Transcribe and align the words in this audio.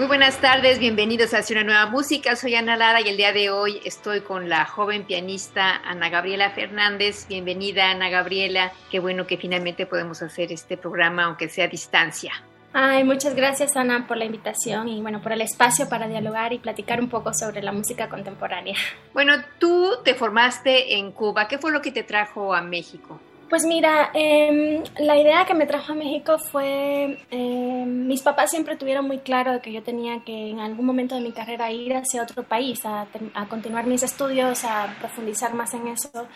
Muy 0.00 0.06
buenas 0.06 0.40
tardes, 0.40 0.78
bienvenidos 0.78 1.34
a 1.34 1.42
una 1.50 1.62
nueva 1.62 1.84
música. 1.84 2.34
Soy 2.34 2.54
Ana 2.54 2.74
Lara 2.74 3.02
y 3.02 3.10
el 3.10 3.18
día 3.18 3.34
de 3.34 3.50
hoy 3.50 3.82
estoy 3.84 4.22
con 4.22 4.48
la 4.48 4.64
joven 4.64 5.04
pianista 5.04 5.76
Ana 5.84 6.08
Gabriela 6.08 6.48
Fernández. 6.52 7.26
Bienvenida 7.28 7.90
Ana 7.90 8.08
Gabriela, 8.08 8.72
qué 8.90 8.98
bueno 8.98 9.26
que 9.26 9.36
finalmente 9.36 9.84
podemos 9.84 10.22
hacer 10.22 10.52
este 10.52 10.78
programa 10.78 11.24
aunque 11.24 11.50
sea 11.50 11.66
a 11.66 11.68
distancia. 11.68 12.32
Ay, 12.72 13.04
muchas 13.04 13.34
gracias 13.34 13.76
Ana 13.76 14.06
por 14.08 14.16
la 14.16 14.24
invitación 14.24 14.88
y 14.88 15.02
bueno, 15.02 15.20
por 15.20 15.32
el 15.32 15.42
espacio 15.42 15.86
para 15.90 16.08
dialogar 16.08 16.54
y 16.54 16.60
platicar 16.60 16.98
un 16.98 17.10
poco 17.10 17.34
sobre 17.34 17.60
la 17.60 17.72
música 17.72 18.08
contemporánea. 18.08 18.76
Bueno, 19.12 19.34
tú 19.58 19.98
te 20.02 20.14
formaste 20.14 20.96
en 20.96 21.12
Cuba, 21.12 21.46
¿qué 21.46 21.58
fue 21.58 21.72
lo 21.72 21.82
que 21.82 21.92
te 21.92 22.04
trajo 22.04 22.54
a 22.54 22.62
México? 22.62 23.20
Pues 23.50 23.64
mira, 23.64 24.10
em, 24.14 24.84
la 25.00 25.16
idea 25.18 25.44
que 25.44 25.54
me 25.54 25.66
trajo 25.66 25.90
a 25.92 25.96
México 25.96 26.38
fue, 26.38 27.18
em, 27.32 28.06
mis 28.06 28.22
papás 28.22 28.48
siempre 28.48 28.76
tuvieron 28.76 29.08
muy 29.08 29.18
claro 29.18 29.60
que 29.60 29.72
yo 29.72 29.82
tenía 29.82 30.22
que 30.24 30.50
en 30.50 30.60
algún 30.60 30.86
momento 30.86 31.16
de 31.16 31.20
mi 31.20 31.32
carrera 31.32 31.68
ir 31.72 31.96
hacia 31.96 32.22
otro 32.22 32.44
país, 32.44 32.86
a, 32.86 33.08
a 33.34 33.46
continuar 33.48 33.86
mis 33.86 34.04
estudios, 34.04 34.64
a 34.64 34.94
profundizar 35.00 35.52
más 35.54 35.74
en 35.74 35.88
eso. 35.88 36.28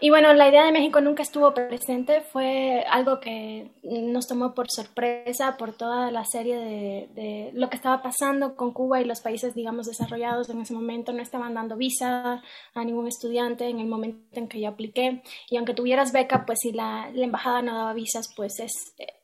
Y 0.00 0.10
bueno, 0.10 0.32
la 0.32 0.48
idea 0.48 0.64
de 0.64 0.70
México 0.70 1.00
nunca 1.00 1.22
estuvo 1.22 1.52
presente, 1.54 2.20
fue 2.20 2.84
algo 2.88 3.18
que 3.18 3.72
nos 3.82 4.28
tomó 4.28 4.54
por 4.54 4.70
sorpresa 4.70 5.56
por 5.56 5.72
toda 5.72 6.12
la 6.12 6.24
serie 6.24 6.56
de, 6.56 7.08
de, 7.14 7.50
lo 7.54 7.68
que 7.68 7.76
estaba 7.76 8.00
pasando 8.00 8.54
con 8.54 8.72
Cuba 8.72 9.00
y 9.00 9.04
los 9.04 9.20
países, 9.20 9.54
digamos, 9.54 9.86
desarrollados 9.86 10.50
en 10.50 10.60
ese 10.60 10.72
momento. 10.72 11.12
No 11.12 11.20
estaban 11.20 11.54
dando 11.54 11.76
visa 11.76 12.42
a 12.74 12.84
ningún 12.84 13.08
estudiante 13.08 13.68
en 13.68 13.80
el 13.80 13.86
momento 13.86 14.38
en 14.38 14.46
que 14.46 14.60
yo 14.60 14.68
apliqué. 14.68 15.22
Y 15.50 15.56
aunque 15.56 15.74
tuvieras 15.74 16.12
beca, 16.12 16.46
pues 16.46 16.60
si 16.62 16.70
la, 16.70 17.10
la 17.12 17.24
embajada 17.24 17.62
no 17.62 17.76
daba 17.76 17.92
visas, 17.92 18.28
pues 18.36 18.60
es, 18.60 18.72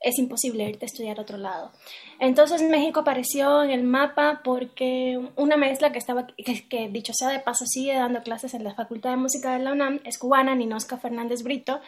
es 0.01 0.19
imposible 0.19 0.69
irte 0.69 0.85
a 0.85 0.87
estudiar 0.87 1.19
a 1.19 1.21
otro 1.21 1.37
lado. 1.37 1.71
Entonces 2.19 2.61
México 2.61 3.01
apareció 3.01 3.63
en 3.63 3.71
el 3.71 3.83
mapa 3.83 4.41
porque 4.43 5.19
una 5.35 5.57
maestra 5.57 5.91
que 5.91 5.99
estaba, 5.99 6.27
que, 6.27 6.67
que, 6.67 6.89
dicho 6.89 7.13
sea 7.13 7.29
de 7.29 7.39
paso, 7.39 7.65
sigue 7.65 7.95
dando 7.95 8.21
clases 8.23 8.53
en 8.53 8.63
la 8.63 8.73
Facultad 8.73 9.11
de 9.11 9.17
Música 9.17 9.53
de 9.53 9.63
la 9.63 9.73
UNAM, 9.73 9.99
es 10.03 10.17
cubana, 10.17 10.55
Ninosca 10.65 10.97
Fernández 10.97 11.43
Brito, 11.43 11.79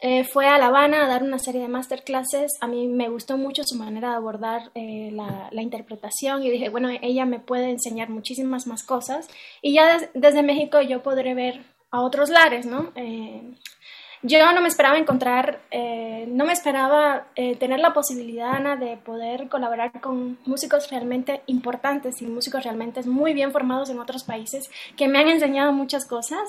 eh, 0.00 0.24
fue 0.24 0.46
a 0.46 0.58
La 0.58 0.66
Habana 0.66 1.04
a 1.04 1.08
dar 1.08 1.22
una 1.22 1.38
serie 1.38 1.62
de 1.62 1.68
masterclasses. 1.68 2.52
A 2.60 2.66
mí 2.66 2.86
me 2.86 3.08
gustó 3.08 3.36
mucho 3.36 3.62
su 3.64 3.76
manera 3.76 4.10
de 4.10 4.16
abordar 4.16 4.70
eh, 4.74 5.10
la, 5.12 5.62
interpretación 5.62 6.44
y 6.44 6.50
dije, 6.50 6.68
bueno, 6.68 6.90
ella 7.02 7.24
me 7.24 7.40
puede 7.40 7.70
enseñar 7.70 8.08
muchísimas 8.08 8.68
más 8.68 8.84
cosas 8.84 9.28
y 9.62 9.74
ya 9.74 9.98
des, 9.98 10.10
desde 10.14 10.44
México 10.44 10.80
yo 10.80 11.02
podré 11.02 11.34
ver 11.34 11.64
a 11.90 12.02
otros 12.02 12.30
lares, 12.30 12.66
¿no? 12.66 12.92
Eh, 12.94 13.42
yo 14.22 14.52
no 14.52 14.60
me 14.60 14.68
esperaba 14.68 14.98
encontrar, 14.98 15.60
no 16.28 16.46
me 16.46 16.52
esperaba 16.52 17.28
tener 17.34 17.78
la 17.78 17.92
posibilidad, 17.92 18.56
Ana, 18.56 18.76
de 18.76 18.96
poder 18.96 19.48
colaborar 19.48 20.00
con 20.00 20.38
músicos 20.46 20.90
realmente 20.90 21.42
importantes 21.46 22.20
y 22.22 22.26
músicos 22.26 22.64
realmente 22.64 23.02
muy 23.02 23.34
bien 23.34 23.52
formados 23.52 23.88
en 23.90 24.00
otros 24.00 24.24
países 24.24 24.68
que 24.96 25.06
me 25.06 25.20
han 25.20 25.28
enseñado 25.28 25.72
muchas 25.72 26.06
cosas. 26.06 26.40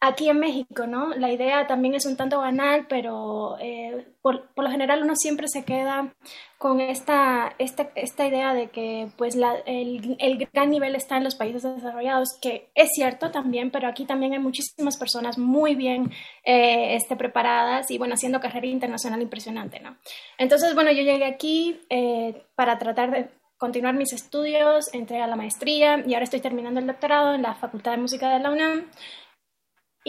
Aquí 0.00 0.28
en 0.28 0.38
México, 0.38 0.86
¿no? 0.86 1.12
La 1.16 1.32
idea 1.32 1.66
también 1.66 1.96
es 1.96 2.06
un 2.06 2.16
tanto 2.16 2.38
banal, 2.38 2.86
pero 2.88 3.56
eh, 3.60 4.06
por, 4.22 4.46
por, 4.54 4.62
lo 4.62 4.70
general 4.70 5.02
uno 5.02 5.16
siempre 5.16 5.48
se 5.48 5.64
queda 5.64 6.14
con 6.56 6.80
esta, 6.80 7.56
esta, 7.58 7.90
esta 7.96 8.24
idea 8.24 8.54
de 8.54 8.70
que 8.70 9.08
pues 9.16 9.34
la, 9.34 9.56
el, 9.66 10.16
el, 10.20 10.48
gran 10.52 10.70
nivel 10.70 10.94
está 10.94 11.16
en 11.16 11.24
los 11.24 11.34
países 11.34 11.64
desarrollados, 11.64 12.38
que 12.40 12.70
es 12.76 12.90
cierto 12.94 13.32
también, 13.32 13.72
pero 13.72 13.88
aquí 13.88 14.04
también 14.04 14.34
hay 14.34 14.38
muchísimas 14.38 14.96
personas 14.96 15.36
muy 15.36 15.74
bien 15.74 16.12
eh, 16.44 16.94
este, 16.94 17.16
preparadas 17.16 17.90
y 17.90 17.98
bueno, 17.98 18.14
haciendo 18.14 18.38
carrera 18.38 18.68
internacional 18.68 19.20
impresionante, 19.20 19.80
¿no? 19.80 19.96
Entonces, 20.38 20.76
bueno, 20.76 20.92
yo 20.92 21.02
llegué 21.02 21.24
aquí 21.24 21.80
eh, 21.90 22.44
para 22.54 22.78
tratar 22.78 23.10
de 23.10 23.30
continuar 23.56 23.94
mis 23.94 24.12
estudios, 24.12 24.94
entré 24.94 25.20
a 25.20 25.26
la 25.26 25.34
maestría 25.34 26.04
y 26.06 26.14
ahora 26.14 26.24
estoy 26.24 26.40
terminando 26.40 26.78
el 26.78 26.86
doctorado 26.86 27.34
en 27.34 27.42
la 27.42 27.56
Facultad 27.56 27.90
de 27.90 27.98
Música 27.98 28.30
de 28.30 28.38
la 28.38 28.52
UNAM. 28.52 28.86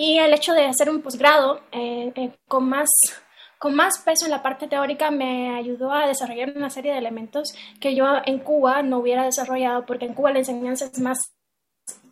Y 0.02 0.18
el 0.18 0.34
hecho 0.34 0.54
de 0.54 0.64
hacer 0.64 0.90
un 0.90 1.02
posgrado 1.02 1.60
eh, 1.74 2.14
eh, 2.16 2.32
con, 2.48 2.70
más, 2.70 2.88
con 3.58 3.76
más 3.76 3.98
peso 4.00 4.24
en 4.24 4.32
la 4.32 4.42
parte 4.42 4.70
teórica 4.70 5.12
me 5.12 5.54
ayudó 5.58 5.92
a 5.92 6.08
desarrollar 6.08 6.54
una 6.56 6.70
serie 6.70 6.94
de 6.94 7.00
elementos 7.00 7.54
que 7.82 7.96
yo 7.96 8.06
en 8.26 8.40
Cuba 8.40 8.82
no 8.82 9.00
hubiera 9.00 9.26
desarrollado, 9.26 9.86
porque 9.86 10.06
en 10.06 10.14
Cuba 10.14 10.32
la 10.32 10.40
enseñanza 10.40 10.86
es 10.86 11.02
más 11.02 11.18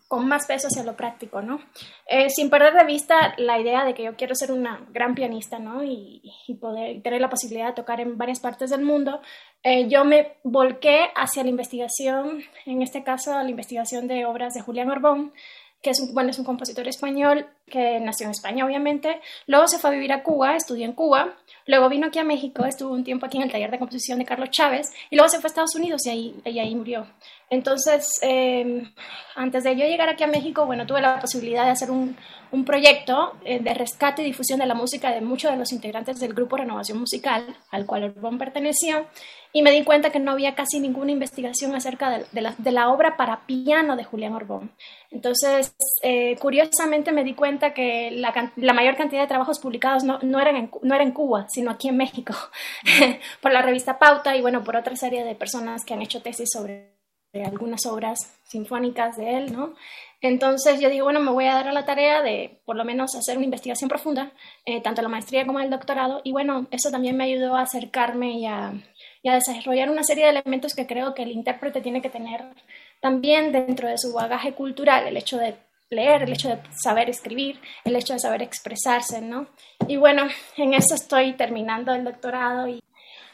con 0.09 0.27
más 0.27 0.47
peso 0.47 0.67
hacia 0.67 0.83
lo 0.83 0.97
práctico, 0.97 1.41
¿no? 1.41 1.61
Eh, 2.09 2.29
sin 2.29 2.49
perder 2.49 2.73
de 2.73 2.83
vista 2.83 3.33
la 3.37 3.57
idea 3.57 3.85
de 3.85 3.93
que 3.93 4.03
yo 4.03 4.17
quiero 4.17 4.35
ser 4.35 4.51
una 4.51 4.85
gran 4.91 5.15
pianista, 5.15 5.57
¿no? 5.57 5.81
Y, 5.81 6.21
y 6.45 6.55
poder 6.55 7.01
tener 7.01 7.21
la 7.21 7.29
posibilidad 7.29 7.67
de 7.67 7.73
tocar 7.73 8.01
en 8.01 8.17
varias 8.17 8.41
partes 8.41 8.69
del 8.69 8.81
mundo, 8.81 9.21
eh, 9.63 9.87
yo 9.87 10.03
me 10.03 10.39
volqué 10.43 11.07
hacia 11.15 11.43
la 11.43 11.49
investigación, 11.49 12.43
en 12.65 12.81
este 12.81 13.03
caso 13.03 13.31
la 13.31 13.49
investigación 13.49 14.09
de 14.09 14.25
obras 14.25 14.53
de 14.53 14.61
Julián 14.61 14.91
Orbón, 14.91 15.31
que 15.81 15.91
es 15.91 16.01
un, 16.01 16.13
bueno, 16.13 16.31
es 16.31 16.39
un 16.39 16.45
compositor 16.45 16.85
español 16.89 17.47
que 17.69 17.99
nació 17.99 18.25
en 18.25 18.31
España, 18.31 18.65
obviamente. 18.65 19.21
Luego 19.45 19.67
se 19.67 19.77
fue 19.77 19.89
a 19.89 19.93
vivir 19.93 20.13
a 20.13 20.23
Cuba, 20.23 20.55
estudió 20.55 20.85
en 20.85 20.93
Cuba. 20.93 21.35
Luego 21.65 21.89
vino 21.89 22.07
aquí 22.07 22.19
a 22.19 22.23
México, 22.23 22.65
estuvo 22.65 22.93
un 22.93 23.03
tiempo 23.03 23.25
aquí 23.25 23.37
en 23.37 23.43
el 23.43 23.51
taller 23.51 23.71
de 23.71 23.79
composición 23.79 24.19
de 24.19 24.25
Carlos 24.25 24.49
Chávez. 24.51 24.91
Y 25.09 25.15
luego 25.15 25.29
se 25.29 25.37
fue 25.39 25.47
a 25.47 25.49
Estados 25.49 25.75
Unidos 25.75 26.05
y 26.05 26.09
ahí, 26.09 26.35
y 26.45 26.59
ahí 26.59 26.75
murió. 26.75 27.07
Entonces, 27.49 28.19
eh, 28.21 28.83
antes 29.35 29.63
de 29.63 29.75
yo 29.75 29.85
llegar 29.85 30.09
aquí 30.09 30.23
a 30.23 30.27
México, 30.27 30.65
bueno, 30.65 30.85
tuve 30.85 31.01
la 31.01 31.19
posibilidad 31.19 31.63
de 31.63 31.71
hacer 31.71 31.91
un, 31.91 32.17
un 32.51 32.65
proyecto 32.65 33.37
eh, 33.45 33.59
de 33.59 33.73
rescate 33.73 34.21
y 34.21 34.25
difusión 34.25 34.59
de 34.59 34.65
la 34.65 34.73
música 34.73 35.11
de 35.11 35.21
muchos 35.21 35.51
de 35.51 35.57
los 35.57 35.71
integrantes 35.71 36.19
del 36.19 36.33
grupo 36.33 36.57
Renovación 36.57 36.99
Musical, 36.99 37.55
al 37.71 37.85
cual 37.85 38.03
Orbón 38.03 38.37
perteneció, 38.37 39.05
y 39.53 39.61
me 39.61 39.71
di 39.71 39.83
cuenta 39.83 40.11
que 40.11 40.19
no 40.19 40.31
había 40.31 40.55
casi 40.55 40.79
ninguna 40.79 41.11
investigación 41.11 41.73
acerca 41.73 42.09
de, 42.09 42.25
de, 42.31 42.41
la, 42.41 42.53
de 42.57 42.71
la, 42.71 42.89
obra 42.89 43.17
para 43.17 43.45
piano 43.45 43.95
de 43.95 44.03
Julián 44.03 44.33
Orbón. 44.33 44.71
Entonces, 45.09 45.73
eh, 46.03 46.35
curiosamente 46.39 47.11
me 47.11 47.23
di 47.23 47.33
cuenta 47.33 47.56
que 47.73 48.11
la, 48.11 48.51
la, 48.55 48.73
mayor 48.73 48.95
cantidad 48.95 49.21
de 49.21 49.27
trabajos 49.27 49.59
publicados 49.59 50.03
no, 50.03 50.19
no, 50.21 50.39
eran 50.39 50.55
en, 50.55 50.71
no 50.81 50.95
era 50.95 51.03
en 51.03 51.11
Cuba, 51.11 51.47
sino 51.49 51.71
aquí 51.71 51.89
en 51.89 51.97
México, 51.97 52.33
por 53.41 53.51
la 53.51 53.61
revista 53.61 53.99
Pauta 53.99 54.35
y 54.35 54.41
bueno, 54.41 54.63
por 54.63 54.75
otra 54.75 54.95
serie 54.95 55.23
de 55.23 55.35
personas 55.35 55.85
que 55.85 55.93
han 55.93 56.01
hecho 56.01 56.21
tesis 56.21 56.49
sobre 56.51 56.97
algunas 57.33 57.85
obras 57.85 58.39
sinfónicas 58.43 59.17
de 59.17 59.37
él, 59.37 59.53
¿no? 59.53 59.75
Entonces 60.21 60.79
yo 60.79 60.89
digo, 60.89 61.05
bueno, 61.05 61.19
me 61.19 61.31
voy 61.31 61.45
a 61.45 61.53
dar 61.53 61.67
a 61.67 61.73
la 61.73 61.85
tarea 61.85 62.23
de 62.23 62.61
por 62.65 62.75
lo 62.75 62.83
menos 62.83 63.15
hacer 63.15 63.37
una 63.37 63.45
investigación 63.45 63.87
profunda, 63.87 64.31
eh, 64.65 64.81
tanto 64.81 65.01
la 65.03 65.09
maestría 65.09 65.45
como 65.45 65.59
el 65.59 65.69
doctorado, 65.69 66.21
y 66.23 66.31
bueno, 66.31 66.67
eso 66.71 66.89
también 66.89 67.15
me 67.15 67.25
ayudó 67.25 67.55
a 67.55 67.61
acercarme 67.61 68.39
y 68.39 68.45
a, 68.47 68.73
y 69.21 69.29
a 69.29 69.35
desarrollar 69.35 69.91
una 69.91 70.03
serie 70.03 70.23
de 70.23 70.31
elementos 70.31 70.73
que 70.73 70.87
creo 70.87 71.13
que 71.13 71.23
el 71.23 71.31
intérprete 71.31 71.81
tiene 71.81 72.01
que 72.01 72.09
tener 72.09 72.45
también 72.99 73.51
dentro 73.51 73.87
de 73.87 73.97
su 73.97 74.11
bagaje 74.13 74.53
cultural, 74.53 75.07
el 75.07 75.17
hecho 75.17 75.37
de 75.37 75.55
leer, 75.89 76.23
el 76.23 76.33
hecho 76.33 76.49
de 76.49 76.59
saber 76.81 77.09
escribir, 77.09 77.59
el 77.85 77.95
hecho 77.95 78.13
de 78.13 78.19
saber 78.19 78.41
expresarse, 78.41 79.21
¿no? 79.21 79.47
Y 79.87 79.97
bueno, 79.97 80.23
en 80.57 80.73
eso 80.73 80.95
estoy 80.95 81.33
terminando 81.33 81.93
el 81.93 82.03
doctorado 82.03 82.67
y 82.67 82.81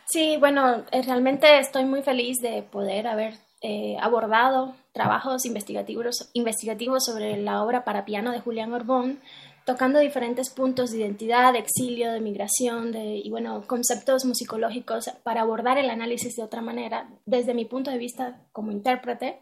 sí, 0.06 0.38
bueno, 0.38 0.86
eh, 0.92 1.02
realmente 1.02 1.60
estoy 1.60 1.86
muy 1.86 2.04
feliz 2.04 2.40
de 2.42 2.64
poder 2.64 3.08
haber 3.08 3.36
eh, 3.62 3.98
abordado 4.02 4.76
trabajos 4.92 5.46
investigativos, 5.46 6.30
investigativos 6.34 7.06
sobre 7.06 7.38
la 7.38 7.64
obra 7.64 7.84
para 7.84 8.06
piano 8.06 8.32
de 8.32 8.40
Julián 8.40 8.74
Orbón, 8.74 9.20
tocando 9.66 10.00
diferentes 10.00 10.50
puntos 10.50 10.92
de 10.92 11.00
identidad, 11.00 11.54
de 11.54 11.60
exilio, 11.60 12.12
de 12.12 12.20
migración, 12.20 12.92
de, 12.92 13.22
y 13.24 13.30
bueno, 13.30 13.64
conceptos 13.66 14.26
musicológicos 14.26 15.10
para 15.24 15.42
abordar 15.42 15.78
el 15.78 15.90
análisis 15.90 16.36
de 16.36 16.44
otra 16.44 16.62
manera, 16.62 17.10
desde 17.26 17.54
mi 17.54 17.66
punto 17.66 17.90
de 17.90 17.98
vista 17.98 18.42
como 18.52 18.72
intérprete. 18.72 19.40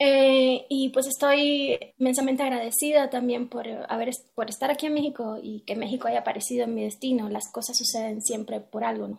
Eh, 0.00 0.64
y 0.68 0.90
pues 0.90 1.06
estoy 1.06 1.78
inmensamente 1.98 2.44
agradecida 2.44 3.10
también 3.10 3.48
por, 3.48 3.66
haber, 3.88 4.10
por 4.34 4.48
estar 4.48 4.70
aquí 4.70 4.86
en 4.86 4.94
México 4.94 5.38
y 5.42 5.60
que 5.60 5.74
México 5.74 6.06
haya 6.06 6.20
aparecido 6.20 6.64
en 6.64 6.74
mi 6.74 6.84
destino. 6.84 7.28
Las 7.28 7.50
cosas 7.50 7.76
suceden 7.76 8.22
siempre 8.22 8.60
por 8.60 8.84
algo, 8.84 9.08
¿no? 9.08 9.16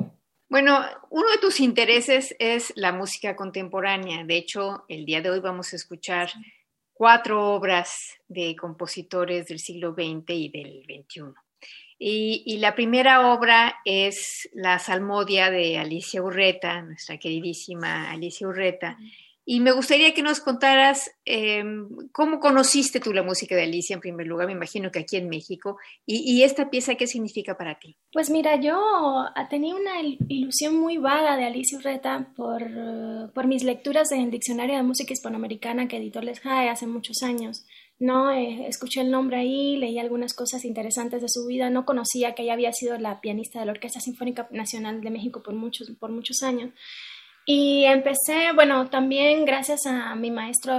Bueno, 0.50 0.80
uno 1.12 1.30
de 1.30 1.38
tus 1.38 1.60
intereses 1.60 2.36
es 2.40 2.74
la 2.76 2.92
música 2.92 3.36
contemporánea. 3.36 4.24
De 4.24 4.38
hecho, 4.38 4.84
el 4.88 5.06
día 5.06 5.22
de 5.22 5.30
hoy 5.30 5.42
vamos 5.42 5.74
a 5.74 5.76
escuchar 5.76 6.32
cuatro 6.92 7.54
obras 7.54 8.18
de 8.28 8.56
compositores 8.56 9.46
del 9.46 9.60
siglo 9.60 9.94
XX 9.94 10.30
y 10.30 10.50
del 10.50 10.84
XXI. 10.86 11.22
Y, 12.02 12.58
la 12.60 12.76
primera 12.76 13.32
obra 13.34 13.76
es 13.86 14.50
La 14.54 14.80
Salmodia 14.80 15.52
de 15.52 15.78
Alicia 15.78 16.24
Urreta, 16.24 16.82
nuestra 16.82 17.18
queridísima 17.18 18.10
Alicia 18.10 18.48
Urreta. 18.48 18.98
Y 19.52 19.62
me 19.62 19.72
gustaría 19.72 20.14
que 20.14 20.22
nos 20.22 20.42
contaras 20.42 21.10
eh, 21.26 21.64
cómo 22.12 22.40
conociste 22.40 23.00
tú 23.00 23.14
la 23.14 23.24
música 23.24 23.56
de 23.56 23.64
Alicia 23.64 23.96
en 23.96 24.00
primer 24.00 24.28
lugar, 24.28 24.46
me 24.46 24.54
imagino 24.54 24.92
que 24.92 25.00
aquí 25.00 25.18
en 25.18 25.28
México, 25.28 25.78
y, 26.06 26.44
esta 26.44 26.70
pieza, 26.70 26.94
¿qué 26.94 27.08
significa 27.08 27.58
para 27.58 27.80
ti? 27.80 27.98
Pues 28.12 28.30
mira, 28.30 28.62
yo 28.62 28.80
tenía 29.50 29.74
una 29.74 30.02
ilusión 30.28 30.80
muy 30.80 31.00
vaga 31.00 31.36
de 31.36 31.46
Alicia 31.46 31.80
Urreta 31.80 32.32
por, 32.36 32.62
por 33.34 33.48
mis 33.48 33.64
lecturas 33.64 34.12
en 34.12 34.22
el 34.22 34.30
Diccionario 34.30 34.76
de 34.76 34.84
Música 34.84 35.14
Hispanoamericana 35.14 35.88
que 35.88 35.98
editó 35.98 36.22
Les 36.22 36.42
Jae 36.42 36.70
hace 36.70 36.86
muchos 36.86 37.24
años. 37.24 37.66
No, 37.98 38.32
eh, 38.32 38.68
escuché 38.68 39.02
el 39.02 39.10
nombre 39.10 39.38
ahí, 39.38 39.78
leí 39.78 39.98
algunas 39.98 40.36
cosas 40.36 40.64
interesantes 40.64 41.24
de 41.24 41.28
su 41.28 41.48
vida, 41.48 41.72
no 41.72 41.86
conocía 41.86 42.36
que 42.36 42.44
ella 42.44 42.54
había 42.54 42.72
sido 42.72 43.00
la 43.00 43.20
pianista 43.20 43.60
de 43.60 43.66
la 43.66 43.72
Orquesta 43.72 44.00
Sinfónica 44.00 44.48
Nacional 44.52 45.02
de 45.02 45.10
México 45.10 45.42
por 45.42 45.56
muchos, 45.56 45.90
por 46.00 46.12
muchos 46.12 46.44
años. 46.44 46.70
Y 47.52 47.86
empecé, 47.86 48.52
bueno, 48.54 48.92
también 48.92 49.44
gracias 49.44 49.88
a 49.88 50.14
mi 50.14 50.30
maestro, 50.30 50.78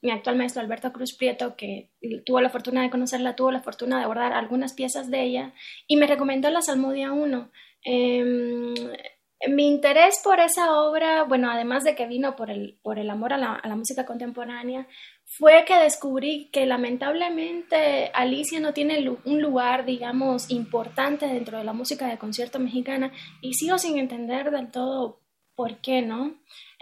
mi 0.00 0.12
actual 0.12 0.36
maestro 0.36 0.62
Alberto 0.62 0.92
Cruz 0.92 1.12
Prieto, 1.16 1.56
que 1.56 1.90
tuvo 2.24 2.40
la 2.40 2.50
fortuna 2.50 2.82
de 2.82 2.90
conocerla, 2.90 3.34
tuvo 3.34 3.50
la 3.50 3.62
fortuna 3.62 3.98
de 3.98 4.04
abordar 4.04 4.32
algunas 4.32 4.74
piezas 4.74 5.10
de 5.10 5.24
ella 5.24 5.54
y 5.88 5.96
me 5.96 6.06
recomendó 6.06 6.48
la 6.50 6.62
Salmodia 6.62 7.10
1. 7.10 7.50
Em, 7.82 8.74
mi 9.48 9.66
interés 9.66 10.20
por 10.22 10.38
esa 10.38 10.78
obra, 10.82 11.24
bueno, 11.24 11.50
además 11.50 11.82
de 11.82 11.96
que 11.96 12.06
vino 12.06 12.36
por 12.36 12.48
el, 12.48 12.78
por 12.84 13.00
el 13.00 13.10
amor 13.10 13.32
a 13.32 13.36
la, 13.36 13.54
a 13.54 13.66
la 13.66 13.74
música 13.74 14.06
contemporánea, 14.06 14.86
fue 15.24 15.64
que 15.64 15.76
descubrí 15.78 16.48
que 16.52 16.64
lamentablemente 16.64 18.12
Alicia 18.14 18.60
no 18.60 18.72
tiene 18.72 19.04
un 19.24 19.42
lugar, 19.42 19.84
digamos, 19.84 20.48
importante 20.48 21.26
dentro 21.26 21.58
de 21.58 21.64
la 21.64 21.72
música 21.72 22.06
de 22.06 22.18
concierto 22.18 22.60
mexicana 22.60 23.10
y 23.40 23.54
sigo 23.54 23.78
sin 23.78 23.98
entender 23.98 24.52
del 24.52 24.70
todo 24.70 25.23
¿por 25.54 25.80
qué 25.80 26.02
no? 26.02 26.34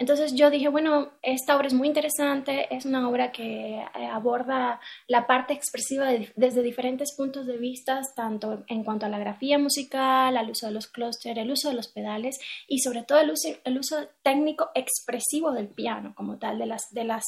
Entonces 0.03 0.33
yo 0.35 0.49
dije, 0.49 0.67
bueno, 0.67 1.13
esta 1.21 1.55
obra 1.55 1.67
es 1.67 1.73
muy 1.73 1.87
interesante, 1.87 2.67
es 2.75 2.83
una 2.85 3.07
obra 3.07 3.31
que 3.31 3.77
eh, 3.77 4.05
aborda 4.11 4.81
la 5.07 5.27
parte 5.27 5.53
expresiva 5.53 6.09
desde 6.35 6.61
diferentes 6.61 7.15
puntos 7.15 7.45
de 7.45 7.55
vista, 7.55 8.01
tanto 8.13 8.65
en 8.67 8.83
cuanto 8.83 9.05
a 9.05 9.09
la 9.09 9.17
grafía 9.17 9.57
musical, 9.57 10.35
al 10.35 10.49
uso 10.49 10.67
de 10.67 10.73
los 10.73 10.87
clústeres, 10.87 11.45
el 11.45 11.51
uso 11.51 11.69
de 11.69 11.75
los 11.75 11.87
pedales 11.87 12.37
y 12.67 12.79
sobre 12.79 13.03
todo 13.03 13.19
el 13.19 13.31
uso, 13.31 13.47
el 13.63 13.77
uso 13.77 13.95
técnico 14.23 14.71
expresivo 14.75 15.53
del 15.53 15.69
piano 15.69 16.13
como 16.17 16.37
tal, 16.37 16.57
de 16.57 16.65
las, 16.65 16.91
de 16.91 17.05
las 17.05 17.23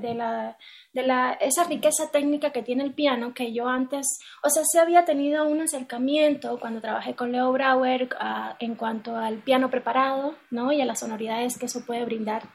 de 0.00 0.14
la, 0.14 0.56
de 0.92 1.02
la, 1.02 1.32
esa 1.32 1.64
riqueza 1.64 2.10
técnica 2.10 2.50
que 2.50 2.62
tiene 2.62 2.84
el 2.84 2.94
piano 2.94 3.34
que 3.34 3.52
yo 3.52 3.68
antes, 3.68 4.06
o 4.42 4.50
sea, 4.50 4.62
sí 4.64 4.78
había 4.78 5.04
tenido 5.04 5.46
un 5.46 5.60
acercamiento 5.60 6.58
cuando 6.60 6.80
trabajé 6.80 7.14
con 7.14 7.32
Leo 7.32 7.52
Brauer 7.52 8.08
ah, 8.18 8.56
en 8.60 8.76
cuanto 8.76 9.16
al 9.16 9.38
piano 9.38 9.70
preparado, 9.70 10.34
¿no? 10.50 10.72
Y 10.72 10.80
a 10.80 10.84
las 10.84 11.00
sonoridades 11.00 11.58
que 11.58 11.66
eso 11.66 11.84
puede 11.84 12.04
brindar 12.14 12.48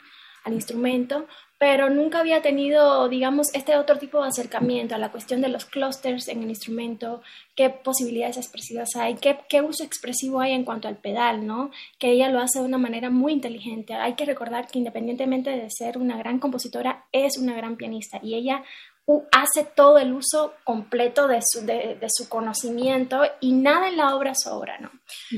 al 0.46 0.54
instrumento, 0.54 1.28
pero 1.60 1.90
nunca 1.90 2.22
había 2.22 2.42
tenido, 2.42 3.10
digamos, 3.10 3.48
este 3.54 3.76
otro 3.76 3.98
tipo 3.98 4.22
de 4.22 4.30
acercamiento 4.30 4.96
a 4.96 4.98
la 4.98 5.12
cuestión 5.12 5.42
de 5.42 5.50
los 5.50 5.66
clusters 5.66 6.30
en 6.30 6.42
el 6.42 6.50
instrumento, 6.50 7.22
qué 7.54 7.70
posibilidades 7.70 8.38
expresivas 8.38 8.96
hay, 8.96 9.16
qué, 9.16 9.38
qué, 9.50 9.62
uso 9.62 9.84
expresivo 9.84 10.40
hay 10.40 10.54
en 10.54 10.64
cuanto 10.64 10.88
al 10.88 10.96
pedal, 10.96 11.46
¿no? 11.46 11.72
Que 11.98 12.12
ella 12.12 12.30
lo 12.30 12.40
hace 12.40 12.60
de 12.60 12.66
una 12.66 12.78
manera 12.78 13.10
muy 13.10 13.34
inteligente. 13.34 13.94
Hay 13.94 14.14
que 14.14 14.26
recordar 14.26 14.68
que 14.68 14.80
independientemente 14.80 15.50
de 15.50 15.70
ser 15.70 15.98
una 15.98 16.18
gran 16.18 16.40
compositora, 16.40 17.06
es 17.12 17.38
una 17.38 17.54
gran 17.54 17.76
pianista 17.76 18.22
y 18.24 18.36
ella 18.36 18.64
hace 19.32 19.64
todo 19.64 19.98
el 19.98 20.14
uso 20.14 20.54
completo 20.64 21.28
de 21.28 21.40
su, 21.42 21.66
de, 21.66 21.98
su, 22.10 22.30
conocimiento 22.30 23.24
y 23.40 23.54
nada 23.54 23.90
en 23.90 23.98
la 23.98 24.16
obra 24.16 24.34
sobra, 24.36 24.78
¿no? 24.80 24.92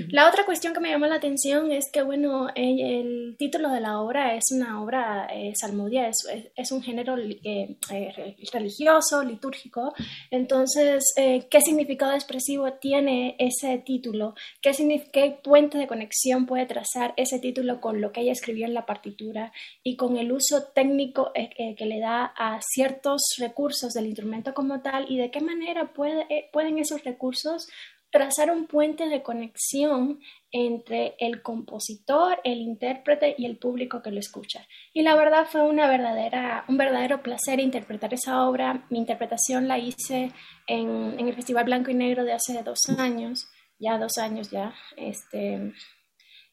La 0.09 0.27
otra 0.27 0.45
cuestión 0.45 0.73
que 0.73 0.81
me 0.81 0.89
llamó 0.89 1.05
la 1.05 1.15
atención 1.15 1.71
es 1.71 1.85
que, 1.91 2.01
bueno, 2.01 2.49
el, 2.55 3.35
título 3.37 3.69
de 3.69 3.79
la 3.79 4.01
obra 4.01 4.35
es 4.35 4.45
una 4.51 4.81
obra 4.81 5.27
eh, 5.33 5.53
salmodia, 5.55 6.09
es, 6.09 6.17
es, 6.55 6.71
un 6.71 6.83
género 6.83 7.17
eh, 7.17 7.77
eh, 7.91 8.35
religioso, 8.51 9.23
litúrgico, 9.23 9.93
entonces, 10.29 11.05
¿qué 11.15 11.61
significado 11.61 12.13
expresivo 12.13 12.73
tiene 12.73 13.35
ese 13.39 13.77
título? 13.77 14.35
¿Qué, 14.61 14.71
¿Qué 15.13 15.39
puente 15.41 15.77
de 15.77 15.87
conexión 15.87 16.45
puede 16.45 16.65
trazar 16.65 17.13
ese 17.15 17.39
título 17.39 17.79
con 17.79 18.01
lo 18.01 18.11
que 18.11 18.21
ella 18.21 18.33
escribió 18.33 18.65
en 18.65 18.73
la 18.73 18.85
partitura 18.85 19.53
y 19.83 19.95
con 19.95 20.17
el 20.17 20.31
uso 20.31 20.63
técnico 20.73 21.31
que 21.33 21.85
le 21.85 21.99
da 21.99 22.33
a 22.37 22.59
ciertos 22.61 23.21
recursos 23.37 23.60
del 23.93 24.07
instrumento 24.07 24.53
como 24.53 24.81
tal 24.81 25.05
y 25.09 25.17
de 25.17 25.31
qué 25.31 25.41
manera 25.41 25.93
puede, 25.93 26.25
eh, 26.29 26.49
pueden 26.51 26.77
esos 26.79 27.03
recursos 27.03 27.67
trazar 28.11 28.51
un 28.51 28.67
puente 28.67 29.07
de 29.07 29.23
conexión 29.23 30.19
entre 30.51 31.15
el 31.19 31.41
compositor, 31.41 32.39
el 32.43 32.59
intérprete 32.59 33.35
y 33.37 33.45
el 33.45 33.57
público 33.57 34.01
que 34.01 34.11
lo 34.11 34.19
escucha. 34.19 34.67
Y 34.93 35.01
la 35.01 35.15
verdad 35.15 35.47
fue 35.49 35.63
una 35.63 35.87
verdadera, 35.87 36.65
un 36.67 36.77
verdadero 36.77 37.23
placer 37.23 37.59
interpretar 37.59 38.13
esa 38.13 38.45
obra. 38.45 38.85
Mi 38.89 38.99
interpretación 38.99 39.67
la 39.67 39.79
hice 39.79 40.31
en, 40.67 41.19
en 41.19 41.27
el 41.27 41.35
Festival 41.35 41.63
Blanco 41.63 41.91
y 41.91 41.93
Negro 41.93 42.25
de 42.25 42.33
hace 42.33 42.61
dos 42.63 42.79
años, 42.97 43.47
ya 43.79 43.97
dos 43.97 44.17
años 44.17 44.51
ya. 44.51 44.73
Este, 44.97 45.71